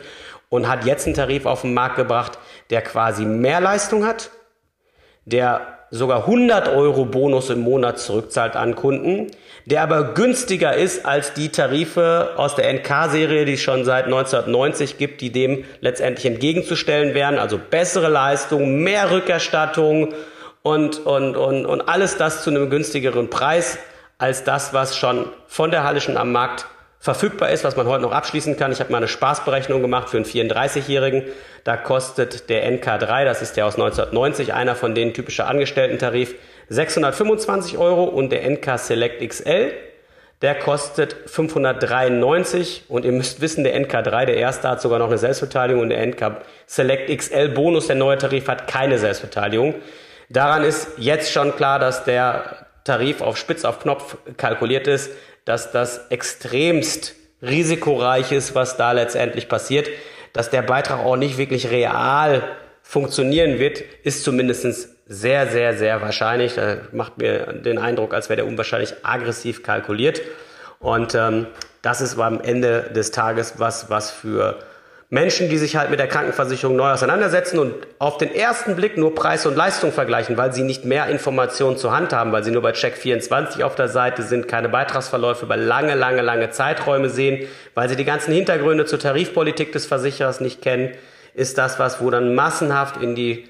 und 0.53 0.69
hat 0.69 0.85
jetzt 0.85 1.07
einen 1.07 1.15
Tarif 1.15 1.47
auf 1.47 1.61
den 1.61 1.73
Markt 1.73 1.95
gebracht, 1.95 2.37
der 2.69 2.83
quasi 2.83 3.25
mehr 3.25 3.59
Leistung 3.59 4.05
hat, 4.05 4.29
der 5.25 5.79
sogar 5.89 6.27
100 6.27 6.67
Euro 6.67 7.05
Bonus 7.05 7.49
im 7.49 7.61
Monat 7.61 7.97
zurückzahlt 7.97 8.55
an 8.55 8.75
Kunden, 8.75 9.31
der 9.65 9.81
aber 9.81 10.13
günstiger 10.13 10.75
ist 10.75 11.07
als 11.07 11.33
die 11.33 11.49
Tarife 11.49 12.33
aus 12.37 12.53
der 12.53 12.71
NK-Serie, 12.71 13.45
die 13.45 13.53
es 13.53 13.61
schon 13.61 13.83
seit 13.83 14.05
1990 14.05 14.99
gibt, 14.99 15.21
die 15.21 15.31
dem 15.31 15.65
letztendlich 15.81 16.27
entgegenzustellen 16.27 17.15
wären. 17.15 17.39
Also 17.39 17.57
bessere 17.57 18.09
Leistung, 18.09 18.83
mehr 18.83 19.09
Rückerstattung 19.09 20.13
und, 20.61 21.03
und, 21.03 21.35
und, 21.35 21.65
und 21.65 21.89
alles 21.89 22.17
das 22.17 22.43
zu 22.43 22.51
einem 22.51 22.69
günstigeren 22.69 23.31
Preis 23.31 23.79
als 24.19 24.43
das, 24.43 24.71
was 24.71 24.95
schon 24.95 25.25
von 25.47 25.71
der 25.71 25.83
Hallischen 25.83 26.15
am 26.15 26.31
Markt 26.31 26.67
verfügbar 27.03 27.49
ist, 27.49 27.65
was 27.65 27.75
man 27.75 27.85
heute 27.85 28.01
noch 28.01 28.13
abschließen 28.13 28.55
kann. 28.55 28.71
Ich 28.71 28.79
habe 28.79 28.89
mal 28.89 28.99
eine 28.99 29.09
Spaßberechnung 29.09 29.81
gemacht 29.81 30.07
für 30.07 30.15
einen 30.15 30.25
34-Jährigen. 30.25 31.23
Da 31.65 31.75
kostet 31.75 32.49
der 32.49 32.65
NK3, 32.71 33.25
das 33.25 33.41
ist 33.41 33.57
der 33.57 33.65
aus 33.65 33.73
1990, 33.73 34.53
einer 34.53 34.73
von 34.73 34.95
den 34.95 35.13
typischen 35.13 35.43
Angestellten-Tarif, 35.43 36.33
625 36.69 37.77
Euro 37.77 38.05
und 38.05 38.29
der 38.29 38.49
NK 38.49 38.79
Select 38.79 39.21
XL, 39.27 39.73
der 40.41 40.55
kostet 40.55 41.17
593 41.25 42.85
und 42.87 43.03
ihr 43.03 43.11
müsst 43.11 43.41
wissen, 43.41 43.65
der 43.65 43.77
NK3, 43.77 44.25
der 44.25 44.37
erste, 44.37 44.69
hat 44.69 44.81
sogar 44.81 44.99
noch 44.99 45.07
eine 45.07 45.17
Selbstbeteiligung 45.17 45.81
und 45.81 45.89
der 45.89 46.07
NK 46.07 46.37
Select 46.67 47.17
XL 47.17 47.49
Bonus, 47.49 47.87
der 47.87 47.97
neue 47.97 48.17
Tarif, 48.17 48.47
hat 48.47 48.67
keine 48.67 48.97
Selbstbeteiligung. 48.97 49.75
Daran 50.29 50.63
ist 50.63 50.87
jetzt 50.95 51.33
schon 51.33 51.53
klar, 51.57 51.79
dass 51.79 52.05
der 52.05 52.62
Tarif 52.83 53.21
auf 53.21 53.37
Spitz 53.37 53.65
auf 53.65 53.79
Knopf 53.79 54.17
kalkuliert 54.37 54.87
ist 54.87 55.09
dass 55.45 55.71
das 55.71 56.07
extremst 56.09 57.15
risikoreich 57.41 58.31
ist, 58.31 58.55
was 58.55 58.77
da 58.77 58.91
letztendlich 58.93 59.49
passiert. 59.49 59.89
Dass 60.31 60.49
der 60.49 60.61
Beitrag 60.61 60.99
auch 60.99 61.17
nicht 61.17 61.37
wirklich 61.37 61.69
real 61.69 62.43
funktionieren 62.81 63.59
wird, 63.59 63.81
ist 64.03 64.23
zumindest 64.23 64.89
sehr, 65.05 65.47
sehr, 65.47 65.77
sehr 65.77 66.01
wahrscheinlich. 66.01 66.55
Da 66.55 66.77
macht 66.91 67.17
mir 67.17 67.53
den 67.53 67.77
Eindruck, 67.77 68.13
als 68.13 68.29
wäre 68.29 68.37
der 68.37 68.47
unwahrscheinlich 68.47 68.93
aggressiv 69.03 69.63
kalkuliert. 69.63 70.21
Und 70.79 71.13
ähm, 71.15 71.47
das 71.81 72.01
ist 72.01 72.17
am 72.17 72.41
Ende 72.41 72.89
des 72.95 73.11
Tages 73.11 73.55
was, 73.57 73.89
was 73.89 74.11
für 74.11 74.59
Menschen, 75.13 75.47
die 75.47 75.59
sich 75.59 75.75
halt 75.75 75.91
mit 75.91 75.99
der 75.99 76.07
Krankenversicherung 76.07 76.75
neu 76.75 76.89
auseinandersetzen 76.89 77.59
und 77.59 77.75
auf 77.99 78.17
den 78.17 78.33
ersten 78.33 78.75
Blick 78.75 78.97
nur 78.97 79.13
Preis 79.13 79.45
und 79.45 79.55
Leistung 79.55 79.91
vergleichen, 79.91 80.37
weil 80.37 80.53
sie 80.53 80.63
nicht 80.63 80.85
mehr 80.85 81.05
Informationen 81.05 81.77
zur 81.77 81.95
Hand 81.95 82.13
haben, 82.13 82.31
weil 82.31 82.43
sie 82.43 82.49
nur 82.49 82.63
bei 82.63 82.71
Check 82.71 82.97
24 82.97 83.63
auf 83.63 83.75
der 83.75 83.89
Seite 83.89 84.23
sind, 84.23 84.47
keine 84.47 84.69
Beitragsverläufe 84.69 85.45
über 85.45 85.55
lange, 85.55 85.93
lange, 85.93 86.23
lange 86.23 86.49
Zeiträume 86.49 87.11
sehen, 87.11 87.47
weil 87.75 87.89
sie 87.89 87.95
die 87.95 88.05
ganzen 88.05 88.33
Hintergründe 88.33 88.85
zur 88.85 88.97
Tarifpolitik 88.97 89.71
des 89.71 89.85
Versicherers 89.85 90.41
nicht 90.41 90.63
kennen, 90.63 90.95
ist 91.35 91.59
das 91.59 91.77
was, 91.77 92.01
wo 92.01 92.09
dann 92.09 92.33
massenhaft 92.33 92.99
in 92.99 93.13
die 93.13 93.47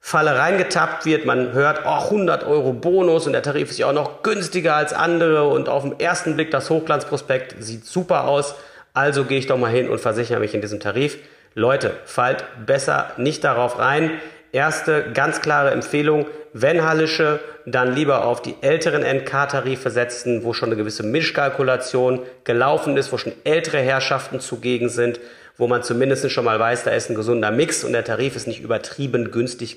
Falle 0.00 0.38
reingetappt 0.38 1.06
wird. 1.06 1.24
Man 1.24 1.54
hört, 1.54 1.86
oh, 1.86 2.04
100 2.04 2.46
Euro 2.46 2.74
Bonus 2.74 3.26
und 3.26 3.32
der 3.32 3.42
Tarif 3.42 3.70
ist 3.70 3.78
ja 3.78 3.86
auch 3.86 3.94
noch 3.94 4.22
günstiger 4.22 4.76
als 4.76 4.92
andere 4.92 5.48
und 5.48 5.70
auf 5.70 5.84
den 5.84 5.98
ersten 5.98 6.34
Blick 6.34 6.50
das 6.50 6.68
Hochglanzprospekt 6.68 7.54
sieht 7.60 7.86
super 7.86 8.28
aus. 8.28 8.56
Also 8.98 9.24
gehe 9.24 9.38
ich 9.38 9.46
doch 9.46 9.58
mal 9.58 9.70
hin 9.70 9.88
und 9.88 10.00
versichere 10.00 10.40
mich 10.40 10.54
in 10.54 10.60
diesem 10.60 10.80
Tarif. 10.80 11.18
Leute, 11.54 11.92
fallt 12.04 12.44
besser 12.66 13.12
nicht 13.16 13.44
darauf 13.44 13.78
rein. 13.78 14.10
Erste 14.50 15.12
ganz 15.14 15.40
klare 15.40 15.70
Empfehlung, 15.70 16.26
wenn 16.52 16.84
Hallische, 16.84 17.38
dann 17.64 17.94
lieber 17.94 18.24
auf 18.24 18.42
die 18.42 18.56
älteren 18.60 19.04
NK-Tarife 19.04 19.90
setzen, 19.90 20.42
wo 20.42 20.52
schon 20.52 20.70
eine 20.70 20.76
gewisse 20.76 21.04
Mischkalkulation 21.04 22.22
gelaufen 22.42 22.96
ist, 22.96 23.12
wo 23.12 23.18
schon 23.18 23.34
ältere 23.44 23.78
Herrschaften 23.78 24.40
zugegen 24.40 24.88
sind, 24.88 25.20
wo 25.58 25.68
man 25.68 25.84
zumindest 25.84 26.28
schon 26.32 26.44
mal 26.44 26.58
weiß, 26.58 26.82
da 26.82 26.90
ist 26.90 27.08
ein 27.08 27.14
gesunder 27.14 27.52
Mix 27.52 27.84
und 27.84 27.92
der 27.92 28.02
Tarif 28.02 28.34
ist 28.34 28.48
nicht 28.48 28.62
übertrieben 28.62 29.30
günstig 29.30 29.76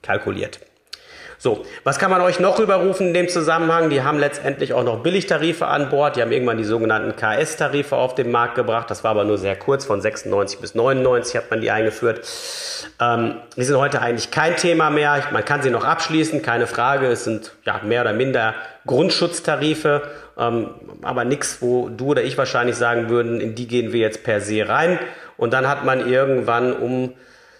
kalkuliert. 0.00 0.60
So, 1.38 1.64
was 1.82 1.98
kann 1.98 2.10
man 2.10 2.20
euch 2.20 2.40
noch 2.40 2.58
rüberrufen 2.58 3.08
in 3.08 3.14
dem 3.14 3.28
Zusammenhang? 3.28 3.90
Die 3.90 4.02
haben 4.02 4.18
letztendlich 4.18 4.72
auch 4.72 4.84
noch 4.84 5.02
Billigtarife 5.02 5.66
an 5.66 5.90
Bord. 5.90 6.16
Die 6.16 6.22
haben 6.22 6.32
irgendwann 6.32 6.58
die 6.58 6.64
sogenannten 6.64 7.16
KS-Tarife 7.16 7.96
auf 7.96 8.14
den 8.14 8.30
Markt 8.30 8.54
gebracht. 8.54 8.90
Das 8.90 9.04
war 9.04 9.10
aber 9.10 9.24
nur 9.24 9.38
sehr 9.38 9.56
kurz, 9.56 9.84
von 9.84 10.00
96 10.00 10.60
bis 10.60 10.74
99 10.74 11.36
hat 11.36 11.50
man 11.50 11.60
die 11.60 11.70
eingeführt. 11.70 12.26
Ähm, 13.00 13.36
die 13.56 13.64
sind 13.64 13.76
heute 13.76 14.00
eigentlich 14.00 14.30
kein 14.30 14.56
Thema 14.56 14.90
mehr. 14.90 15.22
Man 15.32 15.44
kann 15.44 15.62
sie 15.62 15.70
noch 15.70 15.84
abschließen, 15.84 16.42
keine 16.42 16.66
Frage. 16.66 17.06
Es 17.06 17.24
sind 17.24 17.52
ja 17.64 17.80
mehr 17.82 18.02
oder 18.02 18.12
minder 18.12 18.54
Grundschutztarife, 18.86 20.02
ähm, 20.38 20.70
aber 21.02 21.24
nichts, 21.24 21.58
wo 21.60 21.88
du 21.88 22.08
oder 22.08 22.22
ich 22.22 22.36
wahrscheinlich 22.38 22.76
sagen 22.76 23.08
würden, 23.08 23.40
in 23.40 23.54
die 23.54 23.66
gehen 23.66 23.92
wir 23.92 24.00
jetzt 24.00 24.24
per 24.24 24.40
se 24.40 24.68
rein. 24.68 24.98
Und 25.36 25.52
dann 25.52 25.68
hat 25.68 25.84
man 25.84 26.08
irgendwann 26.08 26.72
um 26.72 27.12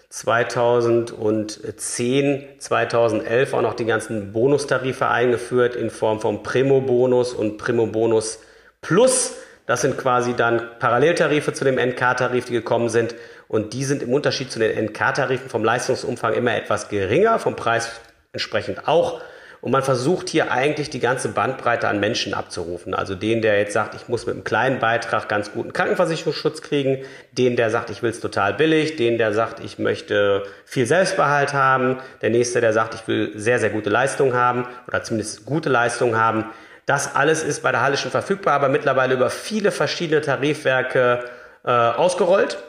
2010, 0.09 2.43
2011 2.59 3.53
auch 3.53 3.61
noch 3.61 3.73
die 3.73 3.85
ganzen 3.85 4.31
Bonustarife 4.31 5.07
eingeführt 5.07 5.75
in 5.75 5.89
Form 5.89 6.21
von 6.21 6.43
Primo-Bonus 6.43 7.33
und 7.33 7.57
Primo-Bonus 7.57 8.39
Plus. 8.81 9.33
Das 9.65 9.81
sind 9.81 9.97
quasi 9.97 10.35
dann 10.35 10.61
Paralleltarife 10.79 11.53
zu 11.53 11.65
dem 11.65 11.79
NK-Tarif, 11.79 12.45
die 12.45 12.53
gekommen 12.53 12.89
sind. 12.89 13.15
Und 13.47 13.73
die 13.73 13.83
sind 13.83 14.03
im 14.03 14.13
Unterschied 14.13 14.51
zu 14.51 14.59
den 14.59 14.85
NK-Tarifen 14.85 15.49
vom 15.49 15.63
Leistungsumfang 15.63 16.33
immer 16.33 16.55
etwas 16.55 16.89
geringer, 16.89 17.39
vom 17.39 17.55
Preis 17.55 17.89
entsprechend 18.31 18.87
auch. 18.87 19.21
Und 19.65 19.71
man 19.71 19.81
versucht 19.81 20.29
hier 20.29 20.51
eigentlich 20.51 20.91
die 20.91 20.99
ganze 20.99 21.29
Bandbreite 21.29 21.87
an 21.87 21.99
Menschen 21.99 22.35
abzurufen. 22.35 22.93
Also 22.93 23.15
den, 23.15 23.41
der 23.41 23.57
jetzt 23.57 23.73
sagt, 23.73 23.95
ich 23.95 24.07
muss 24.07 24.27
mit 24.27 24.35
einem 24.35 24.43
kleinen 24.43 24.77
Beitrag 24.77 25.27
ganz 25.27 25.53
guten 25.53 25.73
Krankenversicherungsschutz 25.73 26.61
kriegen, 26.61 27.03
den, 27.31 27.55
der 27.55 27.71
sagt, 27.71 27.89
ich 27.89 28.03
will 28.03 28.11
es 28.11 28.19
total 28.19 28.53
billig, 28.53 28.95
den, 28.95 29.17
der 29.17 29.33
sagt, 29.33 29.59
ich 29.59 29.79
möchte 29.79 30.43
viel 30.65 30.85
Selbstbehalt 30.85 31.53
haben, 31.53 31.97
der 32.21 32.29
nächste, 32.29 32.61
der 32.61 32.73
sagt, 32.73 32.93
ich 32.93 33.07
will 33.07 33.31
sehr, 33.33 33.57
sehr 33.57 33.71
gute 33.71 33.89
Leistung 33.89 34.35
haben 34.35 34.67
oder 34.87 35.01
zumindest 35.01 35.47
gute 35.47 35.69
Leistung 35.69 36.15
haben. 36.15 36.45
Das 36.85 37.15
alles 37.15 37.41
ist 37.41 37.63
bei 37.63 37.71
der 37.71 37.81
Hallischen 37.81 38.11
verfügbar, 38.11 38.53
aber 38.53 38.69
mittlerweile 38.69 39.15
über 39.15 39.31
viele 39.31 39.71
verschiedene 39.71 40.21
Tarifwerke 40.21 41.23
äh, 41.63 41.71
ausgerollt 41.71 42.59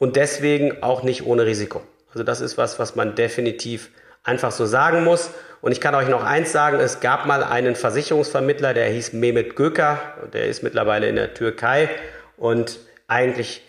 und 0.00 0.16
deswegen 0.16 0.82
auch 0.82 1.04
nicht 1.04 1.24
ohne 1.24 1.46
Risiko. 1.46 1.80
Also 2.12 2.24
das 2.24 2.40
ist 2.40 2.58
was, 2.58 2.80
was 2.80 2.96
man 2.96 3.14
definitiv 3.14 3.90
einfach 4.24 4.52
so 4.52 4.66
sagen 4.66 5.04
muss. 5.04 5.30
Und 5.60 5.72
ich 5.72 5.80
kann 5.80 5.94
euch 5.94 6.08
noch 6.08 6.24
eins 6.24 6.52
sagen, 6.52 6.78
es 6.80 7.00
gab 7.00 7.26
mal 7.26 7.44
einen 7.44 7.74
Versicherungsvermittler, 7.74 8.72
der 8.72 8.86
hieß 8.86 9.12
Mehmet 9.12 9.56
Göker, 9.56 9.98
der 10.32 10.46
ist 10.46 10.62
mittlerweile 10.62 11.08
in 11.08 11.16
der 11.16 11.34
Türkei 11.34 11.90
und 12.38 12.78
eigentlich 13.08 13.62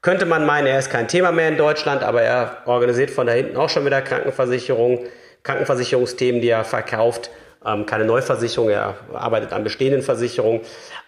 könnte 0.00 0.26
man 0.26 0.46
meinen, 0.46 0.66
er 0.66 0.78
ist 0.78 0.90
kein 0.90 1.08
Thema 1.08 1.32
mehr 1.32 1.48
in 1.48 1.56
Deutschland, 1.56 2.02
aber 2.02 2.22
er 2.22 2.58
organisiert 2.66 3.10
von 3.10 3.26
da 3.26 3.32
hinten 3.32 3.56
auch 3.56 3.68
schon 3.68 3.84
wieder 3.84 4.02
Krankenversicherung, 4.02 5.00
Krankenversicherungsthemen, 5.42 6.40
die 6.40 6.48
er 6.48 6.64
verkauft, 6.64 7.30
ähm, 7.64 7.86
keine 7.86 8.04
Neuversicherung, 8.04 8.68
er 8.68 8.96
arbeitet 9.12 9.52
an 9.52 9.64
bestehenden 9.64 10.02
Versicherungen. 10.02 10.60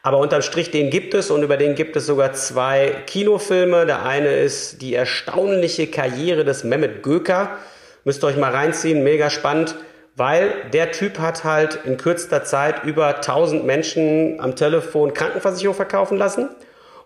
Aber 0.03 0.19
unterm 0.19 0.43
Strich, 0.43 0.71
den 0.71 0.91
gibt 0.91 1.13
es 1.15 1.31
und 1.31 1.43
über 1.43 1.59
den 1.59 1.75
gibt 1.75 1.97
es 1.97 2.07
sogar 2.07 2.33
zwei 2.33 2.95
Kinofilme. 3.07 3.85
Der 3.85 4.07
eine 4.07 4.35
ist 4.35 4.81
die 4.81 4.95
erstaunliche 4.95 5.89
Karriere 5.89 6.45
des 6.45 6.65
Mehmet 6.65 7.03
Göker. 7.03 7.59
Müsst 8.07 8.23
ihr 8.23 8.29
euch 8.29 8.37
mal 8.37 8.53
reinziehen, 8.53 9.03
mega 9.03 9.31
spannend, 9.31 9.75
weil 10.15 10.53
der 10.73 10.93
Typ 10.93 11.19
hat 11.19 11.43
halt 11.43 11.81
in 11.83 11.97
kürzester 11.97 12.45
Zeit 12.45 12.85
über 12.85 13.17
1000 13.17 13.67
Menschen 13.67 14.39
am 14.39 14.55
Telefon 14.55 15.13
Krankenversicherung 15.13 15.75
verkaufen 15.75 16.17
lassen 16.17 16.49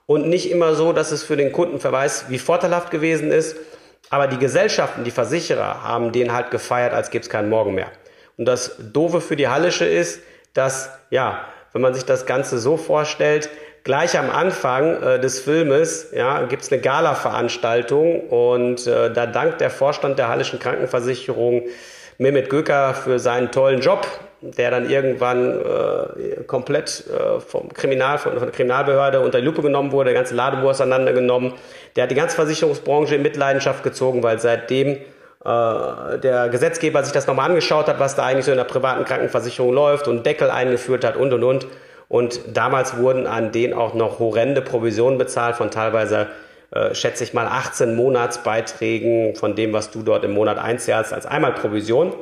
und 0.05 0.29
nicht 0.29 0.51
immer 0.51 0.75
so, 0.75 0.93
dass 0.93 1.11
es 1.11 1.23
für 1.23 1.39
den 1.39 1.53
Kunden 1.53 1.81
verweist, 1.81 2.29
wie 2.29 2.39
vorteilhaft 2.39 2.91
gewesen 2.91 3.31
ist. 3.31 3.57
Aber 4.11 4.27
die 4.27 4.37
Gesellschaften, 4.37 5.03
die 5.05 5.11
Versicherer 5.11 5.83
haben 5.83 6.13
den 6.13 6.35
halt 6.35 6.51
gefeiert, 6.51 6.93
als 6.93 7.09
gäbe 7.09 7.23
es 7.23 7.31
keinen 7.31 7.49
Morgen 7.49 7.75
mehr. 7.75 7.91
Und 8.37 8.45
das 8.45 8.77
Doofe 8.93 9.23
für 9.23 9.37
die 9.37 9.49
Hallische 9.49 9.87
ist, 9.87 10.21
dass, 10.53 10.91
ja, 11.09 11.47
wenn 11.73 11.81
man 11.81 11.95
sich 11.95 12.05
das 12.05 12.27
Ganze 12.27 12.59
so 12.59 12.77
vorstellt, 12.77 13.49
gleich 13.85 14.19
am 14.19 14.31
Anfang 14.31 15.03
äh, 15.03 15.21
des 15.21 15.41
Filmes 15.41 16.09
ja, 16.15 16.43
gibt 16.43 16.63
es 16.63 16.73
eine 16.73 16.81
Gala-Veranstaltung 16.81 18.29
und 18.29 18.87
äh, 18.87 19.13
da 19.13 19.27
dankt 19.27 19.61
der 19.61 19.71
Vorstand 19.71 20.19
der 20.19 20.29
Hallischen 20.29 20.59
Krankenversicherung 20.59 21.63
Mehmet 22.21 22.51
Göker 22.51 22.93
für 22.93 23.19
seinen 23.19 23.51
tollen 23.51 23.81
Job, 23.81 24.07
der 24.43 24.71
dann 24.71 24.91
irgendwann 24.91 25.59
äh, 25.59 26.43
komplett 26.47 27.05
äh, 27.09 27.41
vom 27.41 27.73
Kriminal, 27.73 28.19
von, 28.19 28.33
von, 28.33 28.43
der 28.43 28.51
Kriminalbehörde 28.51 29.21
unter 29.21 29.41
die 29.41 29.47
Lupe 29.47 29.63
genommen 29.63 29.91
wurde, 29.91 30.11
der 30.11 30.15
ganze 30.15 30.35
Laden 30.35 30.61
auseinandergenommen. 30.63 31.55
Der 31.97 32.03
hat 32.03 32.11
die 32.11 32.15
ganze 32.15 32.37
Versicherungsbranche 32.37 33.15
in 33.15 33.23
Mitleidenschaft 33.23 33.83
gezogen, 33.83 34.23
weil 34.23 34.39
seitdem 34.39 34.89
äh, 34.89 36.19
der 36.19 36.51
Gesetzgeber 36.51 37.03
sich 37.03 37.15
das 37.15 37.27
nochmal 37.27 37.49
angeschaut 37.49 37.87
hat, 37.87 37.99
was 37.99 38.17
da 38.17 38.27
eigentlich 38.27 38.45
so 38.45 38.51
in 38.51 38.59
der 38.59 38.65
privaten 38.65 39.07
Krankenversicherung 39.07 39.73
läuft 39.73 40.07
und 40.07 40.27
Deckel 40.27 40.51
eingeführt 40.51 41.05
hat 41.05 41.17
und 41.17 41.33
und 41.33 41.43
und. 41.43 41.67
Und 42.11 42.41
damals 42.55 42.97
wurden 42.97 43.29
an 43.29 43.53
denen 43.53 43.73
auch 43.73 43.95
noch 43.95 44.19
horrende 44.19 44.63
Provisionen 44.63 45.17
bezahlt 45.17 45.55
von 45.55 45.71
teilweise, 45.71 46.27
äh, 46.73 46.93
schätze 46.93 47.23
ich 47.23 47.35
mal, 47.35 47.47
18 47.47 47.95
Monatsbeiträgen 47.95 49.37
von 49.37 49.55
dem, 49.55 49.73
was 49.73 49.93
du 49.93 50.03
dort 50.03 50.25
im 50.25 50.33
Monat 50.33 50.59
einzahlst, 50.59 51.13
als 51.13 51.25
einmal 51.25 51.53
Provision. 51.53 52.13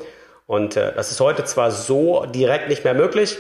Und 0.47 0.77
äh, 0.77 0.93
das 0.95 1.11
ist 1.11 1.21
heute 1.21 1.45
zwar 1.45 1.71
so 1.71 2.27
direkt 2.27 2.69
nicht 2.69 2.85
mehr 2.85 2.93
möglich, 2.93 3.39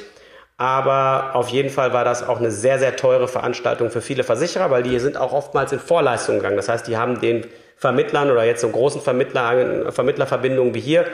aber 0.56 1.32
auf 1.34 1.50
jeden 1.50 1.68
Fall 1.68 1.92
war 1.92 2.06
das 2.06 2.26
auch 2.26 2.38
eine 2.38 2.50
sehr, 2.50 2.78
sehr 2.78 2.96
teure 2.96 3.28
Veranstaltung 3.28 3.90
für 3.90 4.00
viele 4.00 4.24
Versicherer, 4.24 4.70
weil 4.70 4.82
die 4.82 4.98
sind 5.00 5.18
auch 5.18 5.34
oftmals 5.34 5.72
in 5.72 5.78
Vorleistungen 5.78 6.38
gegangen. 6.38 6.56
Das 6.56 6.70
heißt, 6.70 6.88
die 6.88 6.96
haben 6.96 7.20
den 7.20 7.46
Vermittlern 7.76 8.30
oder 8.30 8.44
jetzt 8.44 8.62
so 8.62 8.70
großen 8.70 9.02
Vermittler, 9.02 9.92
Vermittlerverbindungen 9.92 10.72
wie 10.72 10.80
hier 10.80 11.04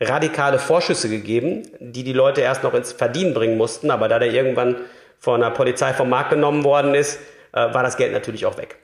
radikale 0.00 0.58
Vorschüsse 0.58 1.08
gegeben, 1.08 1.62
die 1.80 2.04
die 2.04 2.12
Leute 2.12 2.40
erst 2.40 2.62
noch 2.62 2.74
ins 2.74 2.92
Verdienen 2.92 3.34
bringen 3.34 3.56
mussten. 3.56 3.90
Aber 3.90 4.08
da 4.08 4.18
der 4.18 4.32
irgendwann 4.32 4.76
von 5.18 5.40
der 5.40 5.50
Polizei 5.50 5.92
vom 5.92 6.08
Markt 6.08 6.30
genommen 6.30 6.64
worden 6.64 6.94
ist, 6.94 7.18
äh, 7.52 7.72
war 7.74 7.82
das 7.82 7.96
Geld 7.96 8.12
natürlich 8.12 8.46
auch 8.46 8.58
weg. 8.58 8.76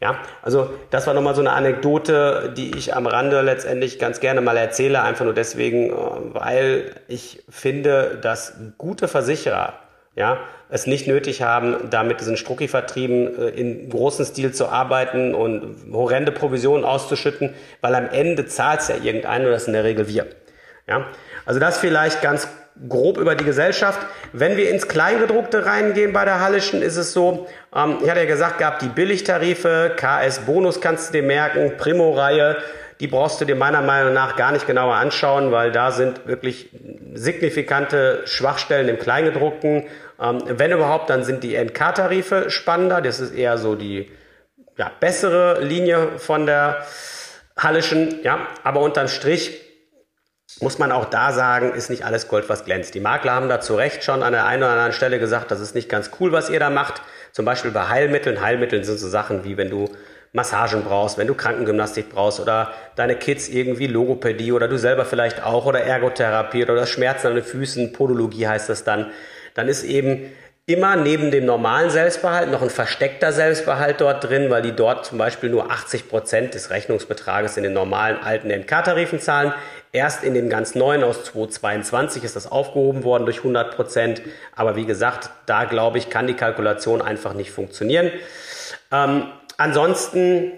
Ja, 0.00 0.18
also 0.42 0.70
das 0.90 1.06
war 1.06 1.14
nochmal 1.14 1.36
so 1.36 1.42
eine 1.42 1.52
Anekdote, 1.52 2.52
die 2.56 2.76
ich 2.76 2.96
am 2.96 3.06
Rande 3.06 3.40
letztendlich 3.40 4.00
ganz 4.00 4.18
gerne 4.18 4.40
mal 4.40 4.56
erzähle, 4.56 5.00
einfach 5.02 5.24
nur 5.24 5.34
deswegen, 5.34 5.90
äh, 5.90 5.94
weil 6.32 6.94
ich 7.08 7.44
finde, 7.48 8.18
dass 8.20 8.54
gute 8.78 9.06
Versicherer 9.06 9.74
ja, 10.14 10.38
es 10.68 10.86
nicht 10.86 11.06
nötig 11.06 11.42
haben, 11.42 11.88
da 11.90 12.02
mit 12.02 12.20
diesen 12.20 12.36
Strucki-Vertrieben 12.36 13.38
äh, 13.38 13.48
in 13.50 13.88
großen 13.88 14.24
Stil 14.24 14.52
zu 14.52 14.68
arbeiten 14.68 15.34
und 15.34 15.76
horrende 15.92 16.32
Provisionen 16.32 16.84
auszuschütten, 16.84 17.54
weil 17.80 17.94
am 17.94 18.08
Ende 18.10 18.46
zahlt 18.46 18.80
es 18.80 18.88
ja 18.88 18.96
irgendeiner 18.96 19.50
das 19.50 19.66
in 19.66 19.72
der 19.72 19.84
Regel 19.84 20.08
wir. 20.08 20.26
Ja, 20.86 21.06
also 21.44 21.60
das 21.60 21.78
vielleicht 21.78 22.22
ganz 22.22 22.48
grob 22.88 23.18
über 23.18 23.34
die 23.34 23.44
Gesellschaft. 23.44 24.00
Wenn 24.32 24.56
wir 24.56 24.70
ins 24.70 24.88
Kleingedruckte 24.88 25.66
reingehen 25.66 26.12
bei 26.12 26.24
der 26.24 26.40
Hallischen, 26.40 26.82
ist 26.82 26.96
es 26.96 27.12
so, 27.12 27.46
ähm, 27.74 27.98
ich 28.02 28.10
hatte 28.10 28.20
ja 28.20 28.26
gesagt 28.26 28.58
gehabt, 28.58 28.82
die 28.82 28.88
Billigtarife, 28.88 29.94
KS-Bonus 29.96 30.80
kannst 30.80 31.08
du 31.08 31.20
dir 31.20 31.22
merken, 31.22 31.76
Primo-Reihe, 31.76 32.56
die 33.00 33.08
brauchst 33.08 33.40
du 33.40 33.44
dir 33.44 33.56
meiner 33.56 33.82
Meinung 33.82 34.12
nach 34.14 34.36
gar 34.36 34.52
nicht 34.52 34.66
genauer 34.66 34.94
anschauen, 34.94 35.50
weil 35.50 35.72
da 35.72 35.90
sind 35.90 36.26
wirklich 36.26 36.70
signifikante 37.14 38.22
Schwachstellen 38.26 38.88
im 38.88 38.98
Kleingedruckten. 38.98 39.84
Ähm, 40.20 40.42
wenn 40.46 40.72
überhaupt, 40.72 41.10
dann 41.10 41.24
sind 41.24 41.42
die 41.42 41.56
NK-Tarife 41.56 42.50
spannender. 42.50 43.00
Das 43.00 43.20
ist 43.20 43.34
eher 43.34 43.58
so 43.58 43.74
die 43.74 44.10
ja, 44.76 44.90
bessere 45.00 45.62
Linie 45.62 46.18
von 46.18 46.46
der 46.46 46.86
Hallischen. 47.56 48.20
Ja, 48.22 48.46
aber 48.62 48.80
unterm 48.80 49.08
Strich 49.08 49.71
muss 50.62 50.78
man 50.78 50.92
auch 50.92 51.06
da 51.06 51.32
sagen, 51.32 51.72
ist 51.74 51.90
nicht 51.90 52.04
alles 52.04 52.28
Gold, 52.28 52.48
was 52.48 52.64
glänzt. 52.64 52.94
Die 52.94 53.00
Makler 53.00 53.32
haben 53.32 53.48
da 53.48 53.60
zu 53.60 53.74
Recht 53.74 54.04
schon 54.04 54.22
an 54.22 54.32
der 54.32 54.46
einen 54.46 54.62
oder 54.62 54.72
anderen 54.72 54.92
Stelle 54.92 55.18
gesagt, 55.18 55.50
das 55.50 55.60
ist 55.60 55.74
nicht 55.74 55.88
ganz 55.88 56.10
cool, 56.20 56.32
was 56.32 56.48
ihr 56.50 56.60
da 56.60 56.70
macht. 56.70 57.02
Zum 57.32 57.44
Beispiel 57.44 57.70
bei 57.70 57.88
Heilmitteln. 57.88 58.40
Heilmitteln 58.40 58.84
sind 58.84 58.98
so 58.98 59.08
Sachen 59.08 59.44
wie, 59.44 59.56
wenn 59.56 59.70
du 59.70 59.90
Massagen 60.32 60.82
brauchst, 60.82 61.18
wenn 61.18 61.26
du 61.26 61.34
Krankengymnastik 61.34 62.08
brauchst 62.10 62.40
oder 62.40 62.72
deine 62.96 63.16
Kids 63.16 63.48
irgendwie 63.48 63.86
Logopädie 63.86 64.52
oder 64.52 64.66
du 64.66 64.78
selber 64.78 65.04
vielleicht 65.04 65.44
auch 65.44 65.66
oder 65.66 65.82
Ergotherapie 65.82 66.62
oder 66.62 66.86
Schmerzen 66.86 67.26
an 67.26 67.34
den 67.34 67.44
Füßen, 67.44 67.92
Podologie 67.92 68.46
heißt 68.46 68.70
das 68.70 68.84
dann, 68.84 69.10
dann 69.54 69.68
ist 69.68 69.82
eben 69.82 70.32
immer 70.64 70.96
neben 70.96 71.30
dem 71.30 71.44
normalen 71.44 71.90
Selbstbehalt 71.90 72.50
noch 72.50 72.62
ein 72.62 72.70
versteckter 72.70 73.32
Selbstbehalt 73.32 74.00
dort 74.00 74.24
drin, 74.24 74.48
weil 74.48 74.62
die 74.62 74.72
dort 74.72 75.04
zum 75.04 75.18
Beispiel 75.18 75.50
nur 75.50 75.70
80 75.70 76.08
Prozent 76.08 76.54
des 76.54 76.70
Rechnungsbetrages 76.70 77.56
in 77.56 77.64
den 77.64 77.72
normalen 77.72 78.16
alten 78.22 78.48
NK-Tarifen 78.48 79.20
zahlen. 79.20 79.52
Erst 79.94 80.24
in 80.24 80.32
den 80.32 80.48
ganz 80.48 80.74
neuen 80.74 81.04
aus 81.04 81.22
2022 81.24 82.24
ist 82.24 82.34
das 82.34 82.50
aufgehoben 82.50 83.04
worden 83.04 83.26
durch 83.26 83.38
100 83.38 83.76
Prozent. 83.76 84.22
Aber 84.56 84.74
wie 84.74 84.86
gesagt, 84.86 85.28
da 85.44 85.64
glaube 85.66 85.98
ich, 85.98 86.08
kann 86.08 86.26
die 86.26 86.34
Kalkulation 86.34 87.02
einfach 87.02 87.34
nicht 87.34 87.50
funktionieren. 87.50 88.10
Ähm, 88.90 89.24
ansonsten 89.58 90.52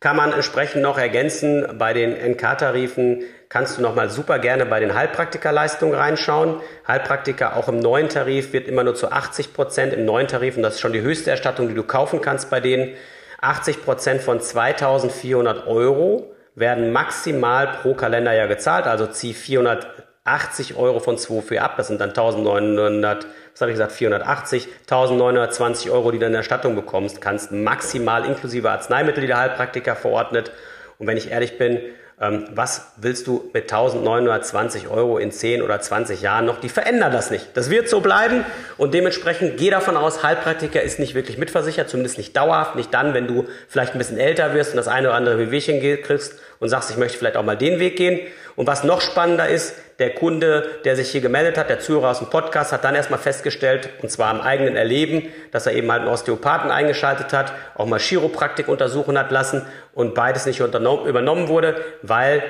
kann 0.00 0.16
man 0.16 0.32
entsprechend 0.32 0.82
noch 0.82 0.98
ergänzen, 0.98 1.78
bei 1.78 1.92
den 1.92 2.16
NK-Tarifen 2.32 3.22
kannst 3.48 3.78
du 3.78 3.82
nochmal 3.82 4.10
super 4.10 4.40
gerne 4.40 4.66
bei 4.66 4.80
den 4.80 4.94
Heilpraktikerleistungen 4.94 5.94
reinschauen. 5.94 6.60
Heilpraktiker 6.88 7.56
auch 7.56 7.68
im 7.68 7.78
neuen 7.78 8.08
Tarif 8.08 8.52
wird 8.52 8.66
immer 8.66 8.82
nur 8.82 8.96
zu 8.96 9.12
80 9.12 9.52
Prozent 9.52 9.92
im 9.92 10.04
neuen 10.04 10.26
Tarif 10.26 10.56
und 10.56 10.64
das 10.64 10.74
ist 10.74 10.80
schon 10.80 10.92
die 10.92 11.02
höchste 11.02 11.30
Erstattung, 11.30 11.68
die 11.68 11.74
du 11.74 11.84
kaufen 11.84 12.22
kannst 12.22 12.50
bei 12.50 12.58
denen. 12.58 12.94
80 13.40 13.84
Prozent 13.84 14.20
von 14.20 14.40
2400 14.40 15.68
Euro 15.68 16.34
werden 16.60 16.92
maximal 16.92 17.66
pro 17.66 17.94
Kalenderjahr 17.94 18.46
gezahlt, 18.46 18.86
also 18.86 19.06
zieh 19.06 19.34
480 19.34 20.76
Euro 20.76 21.00
von 21.00 21.18
2 21.18 21.40
für 21.40 21.62
ab, 21.62 21.74
das 21.76 21.88
sind 21.88 22.00
dann 22.00 22.10
1900 22.10 23.26
was 23.60 23.60
habe 23.60 23.72
ich 23.72 23.74
gesagt, 23.74 23.92
480, 23.92 24.68
1920 24.82 25.90
Euro, 25.90 26.10
die 26.12 26.18
du 26.18 26.26
in 26.26 26.34
Erstattung 26.34 26.76
bekommst, 26.76 27.20
kannst 27.20 27.52
maximal 27.52 28.24
inklusive 28.24 28.70
Arzneimittel, 28.70 29.20
die 29.22 29.26
der 29.26 29.38
Heilpraktiker 29.38 29.96
verordnet. 29.96 30.50
Und 30.98 31.06
wenn 31.06 31.16
ich 31.16 31.30
ehrlich 31.30 31.58
bin, 31.58 31.80
ähm, 32.20 32.44
was 32.54 32.92
willst 32.96 33.26
du 33.26 33.50
mit 33.52 33.64
1920 33.64 34.88
Euro 34.88 35.18
in 35.18 35.32
10 35.32 35.62
oder 35.62 35.80
20 35.80 36.20
Jahren 36.20 36.44
noch? 36.44 36.60
Die 36.60 36.68
verändern 36.68 37.12
das 37.12 37.30
nicht. 37.30 37.48
Das 37.54 37.70
wird 37.70 37.88
so 37.88 38.00
bleiben 38.00 38.44
und 38.76 38.94
dementsprechend 38.94 39.56
geh 39.56 39.70
davon 39.70 39.96
aus, 39.96 40.22
Heilpraktiker 40.22 40.82
ist 40.82 40.98
nicht 40.98 41.14
wirklich 41.14 41.38
mitversichert, 41.38 41.88
zumindest 41.88 42.18
nicht 42.18 42.36
dauerhaft, 42.36 42.76
nicht 42.76 42.92
dann, 42.92 43.14
wenn 43.14 43.26
du 43.26 43.46
vielleicht 43.68 43.94
ein 43.94 43.98
bisschen 43.98 44.18
älter 44.18 44.54
wirst 44.54 44.72
und 44.72 44.76
das 44.76 44.88
eine 44.88 45.08
oder 45.08 45.16
andere 45.16 45.38
Wehwehchen 45.38 45.80
kriegst 46.02 46.40
und 46.60 46.68
sagst, 46.68 46.90
ich 46.90 46.96
möchte 46.96 47.18
vielleicht 47.18 47.36
auch 47.36 47.42
mal 47.42 47.56
den 47.56 47.80
Weg 47.80 47.96
gehen. 47.96 48.20
Und 48.54 48.66
was 48.66 48.84
noch 48.84 49.00
spannender 49.00 49.48
ist, 49.48 49.74
der 49.98 50.10
Kunde, 50.14 50.68
der 50.84 50.94
sich 50.94 51.10
hier 51.10 51.20
gemeldet 51.20 51.58
hat, 51.58 51.68
der 51.68 51.80
Zuhörer 51.80 52.10
aus 52.10 52.18
dem 52.18 52.30
Podcast, 52.30 52.72
hat 52.72 52.84
dann 52.84 52.94
erstmal 52.94 53.18
festgestellt, 53.18 53.88
und 54.02 54.10
zwar 54.10 54.28
am 54.28 54.40
eigenen 54.40 54.76
Erleben, 54.76 55.28
dass 55.50 55.66
er 55.66 55.72
eben 55.72 55.90
halt 55.90 56.02
einen 56.02 56.10
Osteopathen 56.10 56.70
eingeschaltet 56.70 57.32
hat, 57.32 57.52
auch 57.74 57.86
mal 57.86 57.98
Chiropraktik 57.98 58.68
untersuchen 58.68 59.18
hat 59.18 59.30
lassen 59.30 59.66
und 59.94 60.14
beides 60.14 60.46
nicht 60.46 60.60
übernommen 60.60 61.48
wurde, 61.48 61.82
weil 62.02 62.42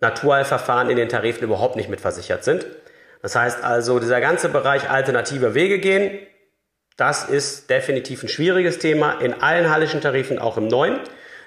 Naturheilverfahren 0.00 0.90
in 0.90 0.96
den 0.96 1.08
Tarifen 1.08 1.44
überhaupt 1.44 1.76
nicht 1.76 1.88
mitversichert 1.88 2.44
sind. 2.44 2.66
Das 3.22 3.36
heißt 3.36 3.62
also, 3.62 4.00
dieser 4.00 4.20
ganze 4.20 4.48
Bereich 4.48 4.90
alternative 4.90 5.54
Wege 5.54 5.78
gehen, 5.78 6.18
das 6.96 7.24
ist 7.24 7.70
definitiv 7.70 8.22
ein 8.24 8.28
schwieriges 8.28 8.78
Thema 8.78 9.20
in 9.20 9.40
allen 9.40 9.70
hallischen 9.70 10.00
Tarifen, 10.00 10.40
auch 10.40 10.56
im 10.56 10.66
neuen. 10.66 10.98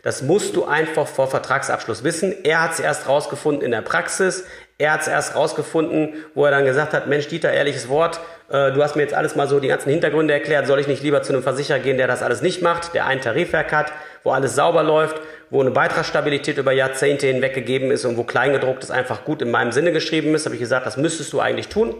Das 0.06 0.22
musst 0.22 0.56
du 0.56 0.65
einfach 0.65 1.08
vor 1.08 1.26
Vertragsabschluss 1.26 2.04
wissen. 2.04 2.32
Er 2.44 2.62
hat 2.62 2.74
es 2.74 2.80
erst 2.80 3.10
rausgefunden 3.10 3.63
in 3.63 3.72
der 3.72 3.82
Praxis. 3.82 4.46
Er 4.78 4.94
hat 4.94 5.02
es 5.02 5.08
erst 5.08 5.36
rausgefunden, 5.36 6.13
wo 6.36 6.46
er 6.46 6.52
dann 6.52 6.63
gesagt 6.63 6.94
hat, 6.94 7.08
Mensch, 7.08 7.28
Dieter, 7.28 7.52
ehrliches 7.52 7.89
Wort, 7.89 8.20
äh, 8.52 8.72
du 8.72 8.84
hast 8.84 8.96
mir 8.96 9.02
jetzt 9.02 9.15
alles 9.15 9.36
mal 9.36 9.48
so 9.48 9.60
die 9.60 9.68
ganzen 9.68 9.89
Hintergründe 9.89 10.32
erklärt, 10.32 10.68
soll 10.68 10.80
ich 10.80 10.86
nicht 10.86 11.02
lieber 11.02 11.24
zu 11.24 11.34
einem 11.34 11.41
Versicherer 11.41 11.80
gehen, 11.80 11.98
der 11.98 12.06
das 12.06 12.22
alles 12.22 12.44
nicht 12.44 12.62
macht, 12.62 12.94
der 12.94 13.08
ein 13.08 13.20
Tarifwerk 13.20 13.72
hat, 13.72 13.91
wo 14.24 14.30
alles 14.30 14.54
sauber 14.54 14.84
läuft, 14.84 15.20
wo 15.50 15.60
eine 15.60 15.72
Beitragsstabilität 15.72 16.60
über 16.60 16.72
Jahrzehnte 16.72 17.26
hinweg 17.26 17.56
gegeben 17.56 17.89
ist 17.89 18.06
und 18.06 18.15
wo 18.15 18.24
Kleingedrucktes 18.24 18.91
einfach 18.91 19.26
gut 19.26 19.41
in 19.41 19.50
meinem 19.50 19.72
Sinne 19.72 19.91
geschrieben 19.91 20.36
ist, 20.36 20.46
habe 20.46 20.54
ich 20.54 20.62
gesagt, 20.62 20.86
das 20.86 20.98
müsstest 20.98 21.34
du 21.34 21.39
eigentlich 21.39 21.70
tun. 21.70 21.96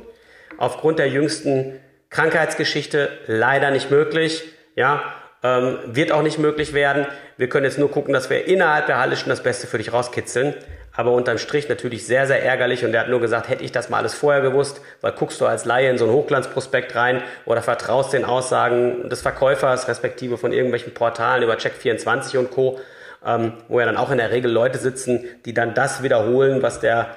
Aufgrund 0.60 1.00
der 1.00 1.10
jüngsten 1.10 1.80
Krankheitsgeschichte 2.12 3.10
leider 3.26 3.72
nicht 3.72 3.89
möglich. 3.89 4.44
Ja, 4.76 5.02
ähm, 5.45 5.77
wird 5.86 6.12
auch 6.12 6.23
nicht 6.23 6.39
möglich 6.39 6.73
werden. 6.73 7.05
Wir 7.38 7.49
können 7.49 7.65
jetzt 7.65 7.77
nur 7.77 7.91
gucken, 7.91 8.13
dass 8.13 8.31
wir 8.31 8.47
innerhalb 8.47 8.88
der 8.88 8.97
Hallischen 8.97 9.29
das 9.29 9.43
Beste 9.43 9.67
für 9.67 9.77
dich 9.77 9.93
rauskitzeln. 9.93 10.55
Aber 10.95 11.12
unterm 11.12 11.38
Strich 11.38 11.69
natürlich 11.69 12.08
sehr, 12.08 12.25
sehr 12.25 12.43
ärgerlich. 12.43 12.84
Und 12.84 12.93
er 12.93 13.01
hat 13.01 13.10
nur 13.10 13.19
gesagt, 13.19 13.49
hätte 13.49 13.63
ich 13.63 13.71
das 13.71 13.89
mal 13.89 13.97
alles 13.97 14.15
vorher 14.15 14.41
gewusst, 14.41 14.81
weil 15.01 15.12
guckst 15.12 15.39
du 15.41 15.45
als 15.45 15.65
Laie 15.65 15.89
in 15.89 15.97
so 15.97 16.05
ein 16.05 16.12
Hochglanzprospekt 16.12 16.95
rein 16.95 17.21
oder 17.45 17.62
vertraust 17.62 18.13
den 18.13 18.25
Aussagen 18.25 19.10
des 19.10 19.21
Verkäufers, 19.21 19.88
respektive 19.88 20.38
von 20.38 20.51
irgendwelchen 20.51 20.93
Portalen 20.93 21.43
über 21.43 21.55
Check24 21.55 22.38
und 22.38 22.51
Co., 22.51 22.79
ähm, 23.25 23.53
wo 23.67 23.79
ja 23.79 23.86
dann 23.86 23.97
auch 23.97 24.12
in 24.12 24.17
der 24.17 24.31
Regel 24.31 24.51
Leute 24.51 24.77
sitzen, 24.77 25.25
die 25.45 25.53
dann 25.53 25.73
das 25.73 26.01
wiederholen, 26.01 26.62
was 26.62 26.79
der 26.79 27.08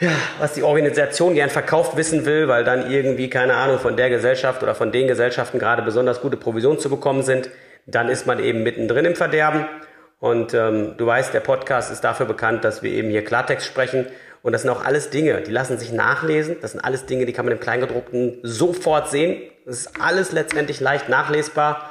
ja, 0.00 0.10
was 0.38 0.54
die 0.54 0.62
Organisation 0.62 1.34
gern 1.34 1.50
verkauft 1.50 1.96
wissen 1.96 2.26
will, 2.26 2.48
weil 2.48 2.64
dann 2.64 2.90
irgendwie, 2.90 3.30
keine 3.30 3.54
Ahnung, 3.54 3.78
von 3.78 3.96
der 3.96 4.10
Gesellschaft 4.10 4.62
oder 4.62 4.74
von 4.74 4.90
den 4.90 5.06
Gesellschaften 5.06 5.58
gerade 5.58 5.82
besonders 5.82 6.20
gute 6.20 6.36
Provisionen 6.36 6.80
zu 6.80 6.90
bekommen 6.90 7.22
sind, 7.22 7.48
dann 7.86 8.08
ist 8.08 8.26
man 8.26 8.38
eben 8.40 8.62
mittendrin 8.62 9.04
im 9.04 9.14
Verderben. 9.14 9.66
Und 10.18 10.54
ähm, 10.54 10.94
du 10.96 11.06
weißt, 11.06 11.34
der 11.34 11.40
Podcast 11.40 11.92
ist 11.92 12.02
dafür 12.02 12.26
bekannt, 12.26 12.64
dass 12.64 12.82
wir 12.82 12.90
eben 12.90 13.10
hier 13.10 13.24
Klartext 13.24 13.66
sprechen. 13.66 14.06
Und 14.42 14.52
das 14.52 14.62
sind 14.62 14.70
auch 14.70 14.84
alles 14.84 15.10
Dinge, 15.10 15.42
die 15.42 15.50
lassen 15.50 15.78
sich 15.78 15.92
nachlesen. 15.92 16.56
Das 16.60 16.72
sind 16.72 16.80
alles 16.80 17.06
Dinge, 17.06 17.24
die 17.26 17.32
kann 17.32 17.44
man 17.44 17.52
im 17.52 17.60
Kleingedruckten 17.60 18.40
sofort 18.42 19.10
sehen. 19.10 19.42
Das 19.64 19.78
ist 19.78 20.00
alles 20.00 20.32
letztendlich 20.32 20.80
leicht 20.80 21.08
nachlesbar. 21.08 21.90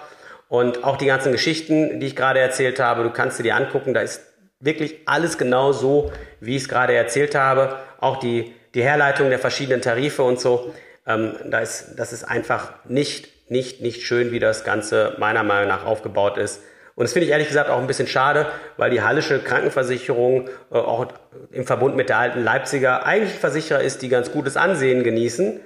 Und 0.49 0.83
auch 0.83 0.97
die 0.97 1.05
ganzen 1.05 1.31
Geschichten, 1.31 1.99
die 1.99 2.07
ich 2.07 2.15
gerade 2.15 2.39
erzählt 2.39 2.79
habe, 2.79 3.03
du 3.03 3.11
kannst 3.11 3.37
sie 3.37 3.43
dir 3.43 3.55
angucken. 3.55 3.93
Da 3.93 4.01
ist 4.01 4.21
wirklich 4.63 4.99
alles 5.05 5.37
genau 5.37 5.71
so, 5.71 6.11
wie 6.39 6.55
ich 6.55 6.63
es 6.63 6.69
gerade 6.69 6.93
erzählt 6.93 7.35
habe. 7.35 7.77
Auch 7.99 8.17
die, 8.17 8.53
die 8.73 8.83
Herleitung 8.83 9.29
der 9.29 9.39
verschiedenen 9.39 9.81
Tarife 9.81 10.23
und 10.23 10.39
so. 10.39 10.73
Ähm, 11.05 11.33
da 11.45 11.59
ist, 11.59 11.95
das 11.97 12.13
ist 12.13 12.23
einfach 12.23 12.73
nicht, 12.85 13.29
nicht, 13.49 13.81
nicht 13.81 14.03
schön, 14.03 14.31
wie 14.31 14.39
das 14.39 14.63
Ganze 14.63 15.15
meiner 15.19 15.43
Meinung 15.43 15.67
nach 15.67 15.85
aufgebaut 15.85 16.37
ist. 16.37 16.61
Und 16.95 17.05
das 17.05 17.13
finde 17.13 17.25
ich 17.25 17.31
ehrlich 17.31 17.47
gesagt 17.47 17.69
auch 17.69 17.79
ein 17.79 17.87
bisschen 17.87 18.07
schade, 18.07 18.47
weil 18.77 18.91
die 18.91 19.01
Hallische 19.01 19.39
Krankenversicherung 19.39 20.47
äh, 20.71 20.75
auch 20.75 21.07
im 21.51 21.65
Verbund 21.65 21.95
mit 21.95 22.09
der 22.09 22.19
alten 22.19 22.43
Leipziger 22.43 23.05
eigentlich 23.05 23.33
Versicherer 23.33 23.81
ist, 23.81 24.01
die 24.01 24.09
ganz 24.09 24.31
gutes 24.31 24.57
Ansehen 24.57 25.03
genießen. 25.03 25.59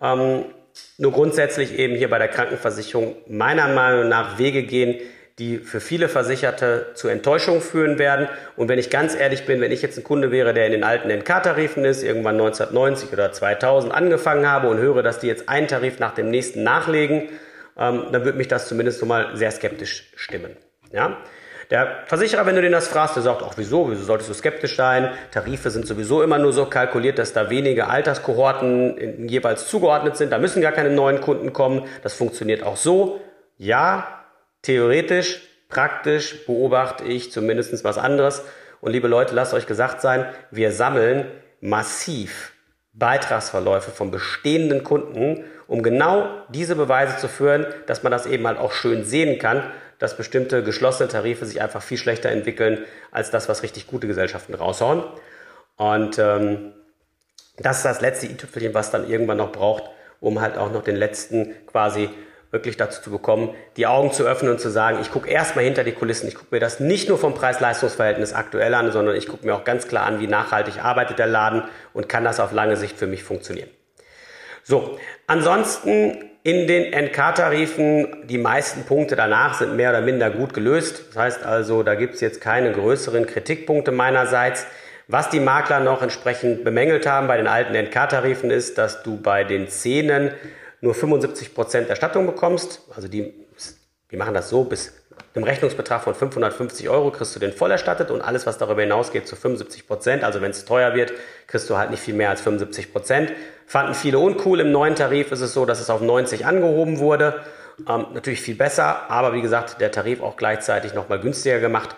Ähm, 0.00 0.44
nur 0.98 1.12
grundsätzlich 1.12 1.78
eben 1.78 1.94
hier 1.94 2.10
bei 2.10 2.18
der 2.18 2.28
Krankenversicherung 2.28 3.16
meiner 3.26 3.68
Meinung 3.68 4.08
nach 4.08 4.38
Wege 4.38 4.64
gehen, 4.64 5.00
die 5.38 5.58
für 5.58 5.80
viele 5.80 6.08
Versicherte 6.08 6.92
zu 6.94 7.08
Enttäuschung 7.08 7.60
führen 7.60 7.98
werden. 7.98 8.28
Und 8.56 8.68
wenn 8.68 8.78
ich 8.78 8.88
ganz 8.88 9.16
ehrlich 9.16 9.46
bin, 9.46 9.60
wenn 9.60 9.72
ich 9.72 9.82
jetzt 9.82 9.98
ein 9.98 10.04
Kunde 10.04 10.30
wäre, 10.30 10.54
der 10.54 10.66
in 10.66 10.72
den 10.72 10.84
alten 10.84 11.10
NK-Tarifen 11.10 11.84
ist, 11.84 12.04
irgendwann 12.04 12.36
1990 12.36 13.12
oder 13.12 13.32
2000 13.32 13.92
angefangen 13.92 14.48
habe 14.48 14.68
und 14.68 14.78
höre, 14.78 15.02
dass 15.02 15.18
die 15.18 15.26
jetzt 15.26 15.48
einen 15.48 15.66
Tarif 15.66 15.98
nach 15.98 16.14
dem 16.14 16.30
nächsten 16.30 16.62
nachlegen, 16.62 17.30
ähm, 17.76 18.06
dann 18.12 18.24
würde 18.24 18.38
mich 18.38 18.46
das 18.46 18.68
zumindest 18.68 19.00
so 19.00 19.06
mal 19.06 19.36
sehr 19.36 19.50
skeptisch 19.50 20.12
stimmen. 20.14 20.56
Ja? 20.92 21.16
Der 21.70 22.04
Versicherer, 22.06 22.46
wenn 22.46 22.54
du 22.54 22.62
den 22.62 22.70
das 22.70 22.86
fragst, 22.86 23.16
der 23.16 23.24
sagt, 23.24 23.42
ach 23.44 23.54
wieso, 23.56 23.90
wieso 23.90 24.04
solltest 24.04 24.30
du 24.30 24.34
skeptisch 24.34 24.76
sein? 24.76 25.10
Tarife 25.32 25.70
sind 25.70 25.86
sowieso 25.86 26.22
immer 26.22 26.38
nur 26.38 26.52
so 26.52 26.66
kalkuliert, 26.66 27.18
dass 27.18 27.32
da 27.32 27.50
wenige 27.50 27.88
Alterskohorten 27.88 29.28
jeweils 29.28 29.66
zugeordnet 29.66 30.16
sind. 30.16 30.30
Da 30.30 30.38
müssen 30.38 30.62
gar 30.62 30.72
keine 30.72 30.90
neuen 30.90 31.20
Kunden 31.20 31.52
kommen. 31.52 31.86
Das 32.02 32.14
funktioniert 32.14 32.62
auch 32.62 32.76
so. 32.76 33.20
Ja, 33.56 34.23
theoretisch, 34.64 35.42
praktisch 35.68 36.44
beobachte 36.46 37.04
ich 37.04 37.30
zumindest 37.30 37.84
was 37.84 37.98
anderes. 37.98 38.42
Und 38.80 38.92
liebe 38.92 39.08
Leute, 39.08 39.34
lasst 39.34 39.54
euch 39.54 39.66
gesagt 39.66 40.00
sein, 40.00 40.26
wir 40.50 40.72
sammeln 40.72 41.26
massiv 41.60 42.52
Beitragsverläufe 42.92 43.90
von 43.90 44.10
bestehenden 44.10 44.84
Kunden, 44.84 45.44
um 45.66 45.82
genau 45.82 46.28
diese 46.48 46.76
Beweise 46.76 47.16
zu 47.16 47.28
führen, 47.28 47.66
dass 47.86 48.02
man 48.02 48.12
das 48.12 48.26
eben 48.26 48.46
halt 48.46 48.58
auch 48.58 48.72
schön 48.72 49.04
sehen 49.04 49.38
kann 49.38 49.62
dass 49.98 50.16
bestimmte 50.16 50.62
geschlossene 50.62 51.08
Tarife 51.08 51.46
sich 51.46 51.60
einfach 51.62 51.82
viel 51.82 51.98
schlechter 51.98 52.30
entwickeln 52.30 52.84
als 53.10 53.30
das, 53.30 53.48
was 53.48 53.62
richtig 53.62 53.86
gute 53.86 54.06
Gesellschaften 54.06 54.54
raushauen. 54.54 55.04
Und 55.76 56.18
ähm, 56.18 56.72
das 57.56 57.78
ist 57.78 57.84
das 57.84 58.00
letzte 58.00 58.26
i-Tüpfelchen, 58.26 58.74
was 58.74 58.90
dann 58.90 59.08
irgendwann 59.08 59.38
noch 59.38 59.52
braucht, 59.52 59.84
um 60.20 60.40
halt 60.40 60.56
auch 60.56 60.72
noch 60.72 60.82
den 60.82 60.96
letzten 60.96 61.54
quasi 61.66 62.10
wirklich 62.54 62.78
dazu 62.78 63.02
zu 63.02 63.10
bekommen, 63.10 63.54
die 63.76 63.86
Augen 63.86 64.12
zu 64.12 64.24
öffnen 64.24 64.52
und 64.52 64.60
zu 64.60 64.70
sagen, 64.70 64.98
ich 65.02 65.10
gucke 65.10 65.28
erstmal 65.28 65.64
hinter 65.64 65.84
die 65.84 65.92
Kulissen, 65.92 66.26
ich 66.28 66.36
gucke 66.36 66.48
mir 66.52 66.60
das 66.60 66.80
nicht 66.80 67.10
nur 67.10 67.18
vom 67.18 67.34
Preis-Leistungs-Verhältnis 67.34 68.32
aktuell 68.32 68.72
an, 68.72 68.90
sondern 68.92 69.16
ich 69.16 69.28
gucke 69.28 69.44
mir 69.44 69.54
auch 69.54 69.64
ganz 69.64 69.88
klar 69.88 70.06
an, 70.06 70.20
wie 70.20 70.26
nachhaltig 70.26 70.82
arbeitet 70.82 71.18
der 71.18 71.26
Laden 71.26 71.64
und 71.92 72.08
kann 72.08 72.24
das 72.24 72.40
auf 72.40 72.52
lange 72.52 72.76
Sicht 72.76 72.96
für 72.96 73.06
mich 73.06 73.22
funktionieren. 73.22 73.68
So, 74.62 74.98
ansonsten 75.26 76.30
in 76.44 76.66
den 76.66 76.92
NK-Tarifen, 76.92 78.26
die 78.28 78.38
meisten 78.38 78.84
Punkte 78.84 79.16
danach 79.16 79.54
sind 79.54 79.76
mehr 79.76 79.90
oder 79.90 80.00
minder 80.00 80.30
gut 80.30 80.54
gelöst. 80.54 81.04
Das 81.08 81.16
heißt 81.16 81.44
also, 81.44 81.82
da 81.82 81.94
gibt 81.94 82.14
es 82.14 82.20
jetzt 82.20 82.40
keine 82.40 82.70
größeren 82.72 83.26
Kritikpunkte 83.26 83.92
meinerseits. 83.92 84.66
Was 85.08 85.28
die 85.28 85.40
Makler 85.40 85.80
noch 85.80 86.02
entsprechend 86.02 86.64
bemängelt 86.64 87.06
haben 87.06 87.26
bei 87.26 87.36
den 87.36 87.46
alten 87.46 87.74
NK-Tarifen 87.74 88.50
ist, 88.50 88.78
dass 88.78 89.02
du 89.02 89.20
bei 89.20 89.44
den 89.44 89.68
Zähnen 89.68 90.32
nur 90.84 90.94
75 90.94 91.54
Prozent 91.54 91.88
Erstattung 91.88 92.26
bekommst. 92.26 92.82
Also 92.94 93.08
die, 93.08 93.32
die 94.10 94.16
machen 94.16 94.34
das 94.34 94.50
so, 94.50 94.64
bis 94.64 94.92
einem 95.34 95.44
Rechnungsbetrag 95.44 96.02
von 96.02 96.14
550 96.14 96.88
Euro 96.88 97.10
kriegst 97.10 97.34
du 97.34 97.40
den 97.40 97.52
voll 97.52 97.70
erstattet 97.70 98.10
und 98.10 98.20
alles, 98.20 98.46
was 98.46 98.58
darüber 98.58 98.82
hinausgeht, 98.82 99.26
zu 99.26 99.34
75 99.34 99.86
Prozent. 99.86 100.22
Also 100.22 100.40
wenn 100.42 100.50
es 100.50 100.64
teuer 100.64 100.94
wird, 100.94 101.12
kriegst 101.46 101.68
du 101.70 101.76
halt 101.76 101.90
nicht 101.90 102.00
viel 102.00 102.14
mehr 102.14 102.30
als 102.30 102.42
75 102.42 102.92
Prozent. 102.92 103.32
Fanden 103.66 103.94
viele 103.94 104.18
uncool. 104.18 104.60
Im 104.60 104.70
neuen 104.70 104.94
Tarif 104.94 105.32
ist 105.32 105.40
es 105.40 105.54
so, 105.54 105.64
dass 105.64 105.80
es 105.80 105.90
auf 105.90 106.02
90 106.02 106.46
angehoben 106.46 106.98
wurde. 106.98 107.40
Ähm, 107.88 108.06
natürlich 108.12 108.42
viel 108.42 108.54
besser, 108.54 109.10
aber 109.10 109.32
wie 109.32 109.40
gesagt, 109.40 109.80
der 109.80 109.90
Tarif 109.90 110.22
auch 110.22 110.36
gleichzeitig 110.36 110.94
nochmal 110.94 111.18
günstiger 111.18 111.58
gemacht. 111.58 111.96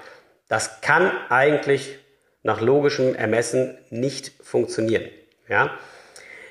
Das 0.49 0.81
kann 0.81 1.11
eigentlich 1.29 1.99
nach 2.45 2.61
logischem 2.61 3.17
Ermessen 3.17 3.77
nicht 3.91 4.33
funktionieren. 4.43 5.05
Ja? 5.49 5.73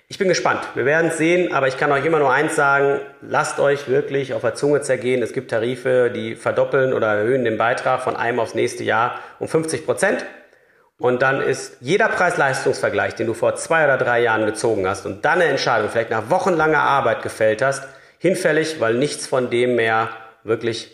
Ich 0.07 0.19
bin 0.19 0.27
gespannt. 0.27 0.61
Wir 0.75 0.85
werden 0.85 1.07
es 1.07 1.17
sehen, 1.17 1.51
aber 1.51 1.67
ich 1.67 1.77
kann 1.77 1.91
euch 1.91 2.05
immer 2.05 2.19
nur 2.19 2.31
eins 2.31 2.55
sagen, 2.55 2.99
lasst 3.21 3.59
euch 3.59 3.87
wirklich 3.87 4.35
auf 4.35 4.41
der 4.41 4.53
Zunge 4.53 4.81
zergehen. 4.81 5.23
Es 5.23 5.33
gibt 5.33 5.49
Tarife, 5.49 6.11
die 6.13 6.35
verdoppeln 6.35 6.93
oder 6.93 7.07
erhöhen 7.07 7.43
den 7.43 7.57
Beitrag 7.57 8.01
von 8.03 8.15
einem 8.15 8.39
aufs 8.39 8.53
nächste 8.53 8.83
Jahr 8.83 9.19
um 9.39 9.47
50 9.47 9.83
Prozent. 9.83 10.23
Und 10.99 11.23
dann 11.23 11.41
ist 11.41 11.77
jeder 11.81 12.07
Preis-Leistungs-Vergleich, 12.07 13.15
den 13.15 13.25
du 13.25 13.33
vor 13.33 13.55
zwei 13.55 13.83
oder 13.83 13.97
drei 13.97 14.21
Jahren 14.21 14.45
gezogen 14.45 14.87
hast 14.87 15.07
und 15.07 15.25
dann 15.25 15.41
eine 15.41 15.45
Entscheidung 15.45 15.89
vielleicht 15.89 16.11
nach 16.11 16.29
wochenlanger 16.29 16.79
Arbeit 16.79 17.23
gefällt 17.23 17.63
hast, 17.63 17.87
hinfällig, 18.19 18.79
weil 18.79 18.93
nichts 18.93 19.25
von 19.25 19.49
dem 19.49 19.75
mehr 19.75 20.09
wirklich 20.43 20.91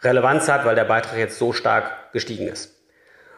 Relevanz 0.00 0.48
hat, 0.48 0.64
weil 0.64 0.74
der 0.74 0.84
Beitrag 0.84 1.18
jetzt 1.18 1.38
so 1.38 1.52
stark 1.52 2.12
gestiegen 2.12 2.48
ist. 2.48 2.74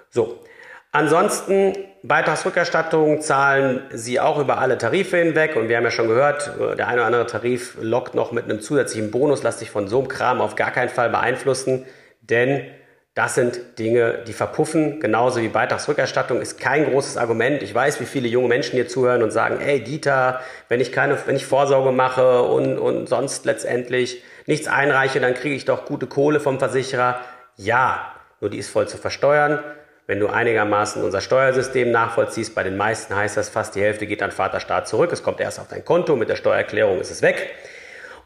So. 0.09 0.45
Ansonsten 0.93 1.75
Beitragsrückerstattung 2.07 3.23
zahlen 3.23 3.81
Sie 3.91 4.21
auch 4.21 4.39
über 4.39 4.59
alle 4.59 4.77
Tarife 4.77 5.17
hinweg 5.17 5.57
und 5.57 5.71
wir 5.71 5.79
haben 5.79 5.85
ja 5.85 5.91
schon 5.91 6.07
gehört, 6.07 6.51
der 6.77 6.87
eine 6.87 6.99
oder 6.99 7.07
andere 7.07 7.27
Tarif 7.27 7.79
lockt 7.81 8.15
noch 8.15 8.31
mit 8.31 8.45
einem 8.45 8.61
zusätzlichen 8.61 9.11
Bonus, 9.11 9.43
lass 9.43 9.59
sich 9.59 9.71
von 9.71 9.89
so 9.89 10.01
einem 10.01 10.09
Kram 10.09 10.43
auf 10.43 10.55
gar 10.55 10.71
keinen 10.71 10.91
Fall 10.91 11.09
beeinflussen, 11.09 11.87
denn 12.21 12.67
das 13.15 13.35
sind 13.35 13.79
Dinge, 13.79 14.19
die 14.27 14.35
verpuffen. 14.35 15.01
Genauso 15.01 15.41
wie 15.41 15.49
Beitragsrückerstattung 15.49 16.43
ist 16.43 16.61
kein 16.61 16.85
großes 16.91 17.17
Argument. 17.17 17.63
Ich 17.63 17.75
weiß, 17.75 18.01
wie 18.01 18.07
viele 18.07 18.29
junge 18.29 18.49
Menschen 18.49 18.73
hier 18.73 18.87
zuhören 18.87 19.23
und 19.23 19.31
sagen, 19.31 19.59
ey 19.61 19.83
Dieter, 19.83 20.41
wenn 20.69 20.81
ich 20.81 20.93
keine, 20.93 21.17
wenn 21.25 21.37
ich 21.37 21.47
Vorsorge 21.47 21.91
mache 21.91 22.43
und, 22.43 22.77
und 22.77 23.09
sonst 23.09 23.47
letztendlich 23.47 24.23
nichts 24.45 24.69
einreiche, 24.69 25.21
dann 25.21 25.33
kriege 25.33 25.55
ich 25.55 25.65
doch 25.65 25.87
gute 25.87 26.07
Kohle 26.07 26.39
vom 26.39 26.59
Versicherer. 26.59 27.21
Ja, 27.57 28.13
nur 28.43 28.51
die 28.51 28.59
ist 28.59 28.69
voll 28.69 28.89
zu 28.89 28.99
versteuern. 28.99 29.61
Wenn 30.07 30.21
du 30.21 30.29
einigermaßen 30.29 31.03
unser 31.03 31.23
Steuersystem 31.23 31.91
nachvollziehst, 31.91 32.55
bei 32.55 32.63
den 32.63 32.77
meisten 32.77 33.17
heißt 33.17 33.39
das, 33.39 33.49
fast 33.49 33.75
die 33.75 33.81
Hälfte 33.81 34.07
geht 34.07 34.23
an 34.23 34.33
Vaterstaat 34.33 34.87
zurück. 34.87 35.11
Es 35.13 35.23
kommt 35.23 35.41
erst 35.41 35.59
auf 35.59 35.69
dein 35.69 35.85
Konto, 35.85 36.15
mit 36.15 36.29
der 36.29 36.37
Steuererklärung 36.37 37.01
ist 37.01 37.11
es 37.11 37.23
weg. 37.23 37.55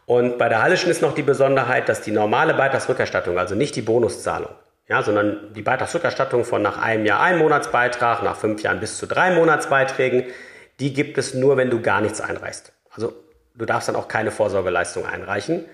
Und 0.04 0.38
bei 0.38 0.48
der 0.48 0.62
Hallischen 0.62 0.90
ist 0.90 1.02
noch 1.02 1.14
die 1.14 1.22
Besonderheit, 1.22 1.88
dass 1.88 2.00
die 2.00 2.10
normale 2.10 2.54
Beitragsrückerstattung, 2.54 3.38
also 3.38 3.54
nicht 3.54 3.76
die 3.76 3.82
Bonuszahlung, 3.82 4.50
ja, 4.88 5.02
sondern 5.02 5.52
die 5.54 5.62
Beitragsrückerstattung 5.62 6.44
von 6.44 6.62
nach 6.62 6.82
einem 6.82 7.06
Jahr 7.06 7.20
ein 7.20 7.38
Monatsbeitrag, 7.38 8.22
nach 8.24 8.36
fünf 8.36 8.62
Jahren 8.62 8.80
bis 8.80 8.98
zu 8.98 9.06
drei 9.06 9.30
Monatsbeiträgen, 9.32 10.24
die 10.80 10.94
gibt 10.94 11.16
es 11.18 11.34
nur, 11.34 11.56
wenn 11.56 11.70
du 11.70 11.80
gar 11.80 12.00
nichts 12.00 12.20
einreichst. 12.20 12.72
Also 12.90 13.12
du 13.54 13.66
darfst 13.66 13.88
dann 13.88 13.96
auch 13.96 14.08
keine 14.08 14.30
Vorsorgeleistung 14.30 15.06
einreichen, 15.06 15.64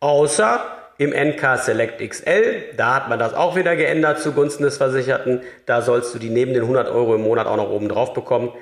außer 0.00 0.85
im 0.98 1.10
NK 1.10 1.58
Select 1.58 2.00
XL. 2.00 2.74
Da 2.76 2.94
hat 2.94 3.08
man 3.08 3.18
das 3.18 3.34
auch 3.34 3.56
wieder 3.56 3.76
geändert 3.76 4.20
zugunsten 4.20 4.64
des 4.64 4.76
Versicherten. 4.78 5.40
Da 5.66 5.82
sollst 5.82 6.14
du 6.14 6.18
die 6.18 6.30
neben 6.30 6.52
den 6.54 6.62
100 6.62 6.88
Euro 6.88 7.14
im 7.14 7.22
Monat 7.22 7.46
auch 7.46 7.56
noch 7.56 7.70
oben 7.70 7.88
drauf 7.88 8.12
bekommen. 8.12 8.52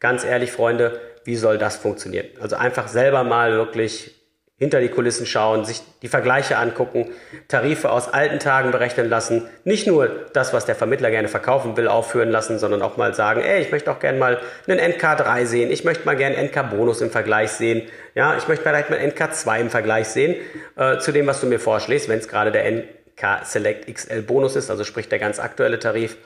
Ganz 0.00 0.24
ehrlich, 0.24 0.52
Freunde, 0.52 1.00
wie 1.24 1.36
soll 1.36 1.58
das 1.58 1.76
funktionieren? 1.76 2.26
Also 2.40 2.56
einfach 2.56 2.88
selber 2.88 3.24
mal 3.24 3.52
wirklich 3.52 4.23
hinter 4.56 4.80
die 4.80 4.88
Kulissen 4.88 5.26
schauen, 5.26 5.64
sich 5.64 5.82
die 6.02 6.08
Vergleiche 6.08 6.56
angucken, 6.58 7.10
Tarife 7.48 7.90
aus 7.90 8.08
alten 8.08 8.38
Tagen 8.38 8.70
berechnen 8.70 9.08
lassen, 9.08 9.48
nicht 9.64 9.86
nur 9.86 10.08
das, 10.32 10.52
was 10.52 10.64
der 10.64 10.76
Vermittler 10.76 11.10
gerne 11.10 11.26
verkaufen 11.26 11.76
will, 11.76 11.88
aufführen 11.88 12.30
lassen, 12.30 12.60
sondern 12.60 12.80
auch 12.80 12.96
mal 12.96 13.14
sagen, 13.14 13.40
ey, 13.40 13.60
ich 13.60 13.72
möchte 13.72 13.90
auch 13.90 13.98
gerne 13.98 14.18
mal 14.18 14.40
einen 14.68 14.78
NK3 14.78 15.44
sehen, 15.46 15.72
ich 15.72 15.82
möchte 15.82 16.06
mal 16.06 16.14
gerne 16.16 16.36
NK-Bonus 16.36 17.00
im 17.00 17.10
Vergleich 17.10 17.50
sehen, 17.50 17.82
ja, 18.14 18.36
ich 18.36 18.46
möchte 18.46 18.62
vielleicht 18.62 18.90
mal 18.90 18.98
NK2 19.00 19.60
im 19.60 19.70
Vergleich 19.70 20.08
sehen, 20.08 20.36
äh, 20.76 20.98
zu 20.98 21.10
dem, 21.10 21.26
was 21.26 21.40
du 21.40 21.46
mir 21.46 21.58
vorschlägst, 21.58 22.08
wenn 22.08 22.20
es 22.20 22.28
gerade 22.28 22.52
der 22.52 22.64
NK 22.70 23.44
Select 23.44 23.92
XL 23.92 24.22
Bonus 24.22 24.54
ist, 24.54 24.70
also 24.70 24.84
sprich 24.84 25.08
der 25.08 25.18
ganz 25.18 25.40
aktuelle 25.40 25.80
Tarif, 25.80 26.16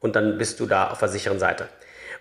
und 0.00 0.16
dann 0.16 0.38
bist 0.38 0.60
du 0.60 0.66
da 0.66 0.88
auf 0.88 0.98
der 0.98 1.08
sicheren 1.08 1.38
Seite. 1.38 1.68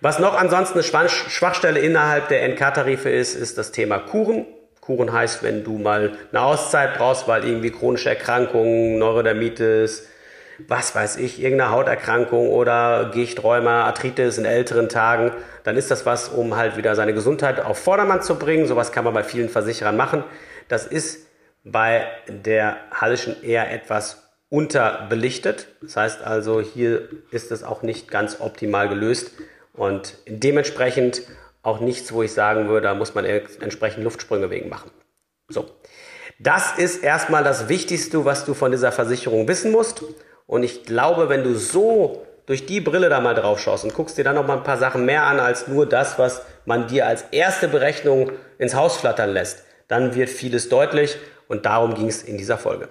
Was 0.02 0.20
noch 0.20 0.38
ansonsten 0.38 0.80
eine 0.80 1.10
Schwachstelle 1.10 1.80
innerhalb 1.80 2.28
der 2.30 2.48
NK-Tarife 2.48 3.10
ist, 3.10 3.36
ist 3.36 3.58
das 3.58 3.72
Thema 3.72 4.00
Kuren. 4.00 4.46
Kuren 4.86 5.12
heißt, 5.12 5.42
wenn 5.44 5.64
du 5.64 5.78
mal 5.78 6.14
eine 6.32 6.42
Auszeit 6.42 6.98
brauchst, 6.98 7.28
weil 7.28 7.44
irgendwie 7.46 7.72
chronische 7.72 8.10
Erkrankungen, 8.10 9.00
Neurodermitis, 9.00 10.08
was 10.68 10.96
weiß 10.96 11.18
ich, 11.18 11.42
irgendeine 11.42 11.72
Hauterkrankung 11.72 12.50
oder 12.50 13.12
Gicht, 13.14 13.44
Rheuma, 13.44 13.86
Arthritis 13.86 14.38
in 14.38 14.46
älteren 14.46 14.88
Tagen, 14.88 15.32
dann 15.64 15.76
ist 15.76 15.92
das 15.92 16.06
was, 16.06 16.30
um 16.30 16.56
halt 16.56 16.78
wieder 16.78 16.96
seine 16.96 17.14
Gesundheit 17.14 17.60
auf 17.60 17.80
Vordermann 17.80 18.22
zu 18.22 18.36
bringen. 18.36 18.68
Sowas 18.68 18.92
kann 18.92 19.04
man 19.04 19.14
bei 19.14 19.24
vielen 19.24 19.50
Versicherern 19.50 19.98
machen. 19.98 20.24
Das 20.68 20.86
ist 20.86 21.28
bei 21.64 22.06
der 22.28 22.78
Hallischen 22.92 23.44
eher 23.44 23.72
etwas 23.72 24.30
unterbelichtet. 24.50 25.68
Das 25.82 25.98
heißt 25.98 26.24
also, 26.24 26.62
hier 26.62 27.10
ist 27.32 27.52
es 27.52 27.64
auch 27.64 27.82
nicht 27.82 28.10
ganz 28.12 28.40
optimal 28.40 28.88
gelöst 28.88 29.32
und 29.74 30.18
dementsprechend 30.28 31.24
auch 31.66 31.80
nichts, 31.80 32.14
wo 32.14 32.24
ich 32.24 32.32
sagen 32.32 32.68
würde, 32.68 32.88
da 32.88 32.94
muss 32.94 33.16
man 33.16 33.26
entsprechend 33.26 34.04
Luftsprünge 34.04 34.50
wegen 34.50 34.70
machen. 34.70 34.92
So. 35.50 35.66
Das 36.40 36.78
ist 36.78 37.04
erstmal 37.04 37.44
das 37.44 37.70
Wichtigste, 37.70 38.26
was 38.26 38.46
du 38.46 38.54
von 38.54 38.72
dieser 38.72 38.92
Versicherung 38.92 39.48
wissen 39.48 39.72
musst. 39.72 40.04
Und 40.48 40.64
ich 40.64 40.84
glaube, 40.84 41.30
wenn 41.30 41.44
du 41.44 41.56
so 41.56 42.26
durch 42.46 42.66
die 42.66 42.82
Brille 42.82 43.10
da 43.10 43.22
mal 43.22 43.34
drauf 43.34 43.60
schaust 43.60 43.84
und 43.84 43.94
guckst 43.94 44.18
dir 44.18 44.24
dann 44.24 44.36
noch 44.36 44.46
mal 44.46 44.58
ein 44.58 44.64
paar 44.64 44.78
Sachen 44.78 45.06
mehr 45.06 45.24
an 45.24 45.40
als 45.40 45.68
nur 45.68 45.88
das, 45.88 46.20
was 46.20 46.44
man 46.66 46.88
dir 46.88 47.08
als 47.08 47.26
erste 47.32 47.68
Berechnung 47.68 48.32
ins 48.60 48.76
Haus 48.76 48.98
flattern 48.98 49.32
lässt, 49.32 49.64
dann 49.88 50.14
wird 50.14 50.30
vieles 50.30 50.70
deutlich 50.70 51.18
und 51.48 51.66
darum 51.66 51.96
ging 51.96 52.08
es 52.08 52.22
in 52.22 52.38
dieser 52.38 52.58
Folge. 52.58 52.90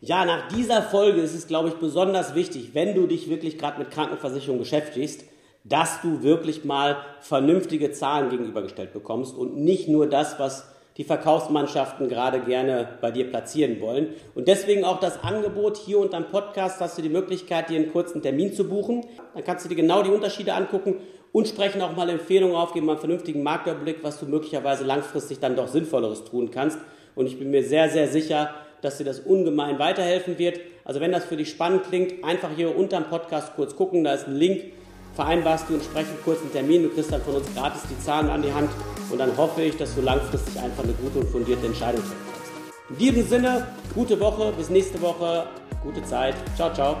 Ja, 0.00 0.24
nach 0.24 0.48
dieser 0.48 0.82
Folge 0.82 1.20
ist 1.20 1.34
es, 1.34 1.46
glaube 1.46 1.68
ich, 1.68 1.74
besonders 1.74 2.34
wichtig, 2.34 2.70
wenn 2.72 2.94
du 2.94 3.06
dich 3.06 3.28
wirklich 3.28 3.58
gerade 3.58 3.78
mit 3.78 3.90
Krankenversicherung 3.90 4.58
beschäftigst, 4.58 5.24
dass 5.68 6.00
du 6.02 6.22
wirklich 6.22 6.64
mal 6.64 6.96
vernünftige 7.20 7.92
Zahlen 7.92 8.30
gegenübergestellt 8.30 8.92
bekommst 8.92 9.36
und 9.36 9.56
nicht 9.56 9.88
nur 9.88 10.06
das, 10.06 10.38
was 10.38 10.66
die 10.96 11.04
Verkaufsmannschaften 11.04 12.08
gerade 12.08 12.40
gerne 12.40 12.88
bei 13.00 13.12
dir 13.12 13.30
platzieren 13.30 13.80
wollen. 13.80 14.08
Und 14.34 14.48
deswegen 14.48 14.84
auch 14.84 14.98
das 14.98 15.22
Angebot 15.22 15.76
hier 15.76 16.00
unter 16.00 16.20
dem 16.20 16.28
Podcast 16.28 16.80
hast 16.80 16.98
du 16.98 17.02
die 17.02 17.08
Möglichkeit, 17.08 17.70
dir 17.70 17.78
einen 17.78 17.92
kurzen 17.92 18.20
Termin 18.20 18.52
zu 18.52 18.68
buchen. 18.68 19.06
Dann 19.34 19.44
kannst 19.44 19.64
du 19.64 19.68
dir 19.68 19.76
genau 19.76 20.02
die 20.02 20.10
Unterschiede 20.10 20.54
angucken 20.54 20.96
und 21.30 21.46
sprechen 21.46 21.82
auch 21.82 21.94
mal 21.94 22.08
Empfehlungen 22.08 22.56
aufgeben, 22.56 22.86
mal 22.86 22.92
einen 22.92 23.00
vernünftigen 23.00 23.44
Marktüberblick, 23.44 23.98
was 24.02 24.18
du 24.18 24.26
möglicherweise 24.26 24.82
langfristig 24.84 25.38
dann 25.38 25.54
doch 25.54 25.68
Sinnvolleres 25.68 26.24
tun 26.24 26.50
kannst. 26.50 26.78
Und 27.14 27.26
ich 27.26 27.38
bin 27.38 27.50
mir 27.52 27.62
sehr, 27.62 27.88
sehr 27.90 28.08
sicher, 28.08 28.54
dass 28.80 28.98
dir 28.98 29.04
das 29.04 29.20
ungemein 29.20 29.78
weiterhelfen 29.78 30.38
wird. 30.38 30.58
Also 30.84 31.00
wenn 31.00 31.12
das 31.12 31.24
für 31.24 31.36
dich 31.36 31.50
spannend 31.50 31.84
klingt, 31.84 32.24
einfach 32.24 32.50
hier 32.56 32.76
unter 32.76 33.00
dem 33.00 33.08
Podcast 33.08 33.54
kurz 33.54 33.76
gucken, 33.76 34.02
da 34.02 34.14
ist 34.14 34.26
ein 34.26 34.34
Link 34.34 34.72
vereinbarst 35.18 35.68
du 35.68 35.74
entsprechend 35.74 36.22
kurzen 36.24 36.52
Termin, 36.52 36.84
du 36.84 36.90
kriegst 36.90 37.10
dann 37.10 37.20
von 37.22 37.34
uns 37.34 37.46
gratis 37.52 37.82
die 37.90 37.98
Zahlen 37.98 38.30
an 38.30 38.40
die 38.40 38.52
Hand 38.52 38.70
und 39.10 39.18
dann 39.18 39.36
hoffe 39.36 39.62
ich, 39.62 39.76
dass 39.76 39.92
du 39.96 40.00
langfristig 40.00 40.56
einfach 40.60 40.84
eine 40.84 40.92
gute 40.92 41.18
und 41.18 41.28
fundierte 41.28 41.66
Entscheidung 41.66 42.02
treffen 42.02 42.26
kannst. 42.32 42.90
In 42.90 42.98
diesem 42.98 43.28
Sinne, 43.28 43.66
gute 43.94 44.20
Woche, 44.20 44.52
bis 44.56 44.70
nächste 44.70 45.02
Woche, 45.02 45.48
gute 45.82 46.04
Zeit. 46.04 46.36
Ciao, 46.56 46.72
ciao. 46.72 46.98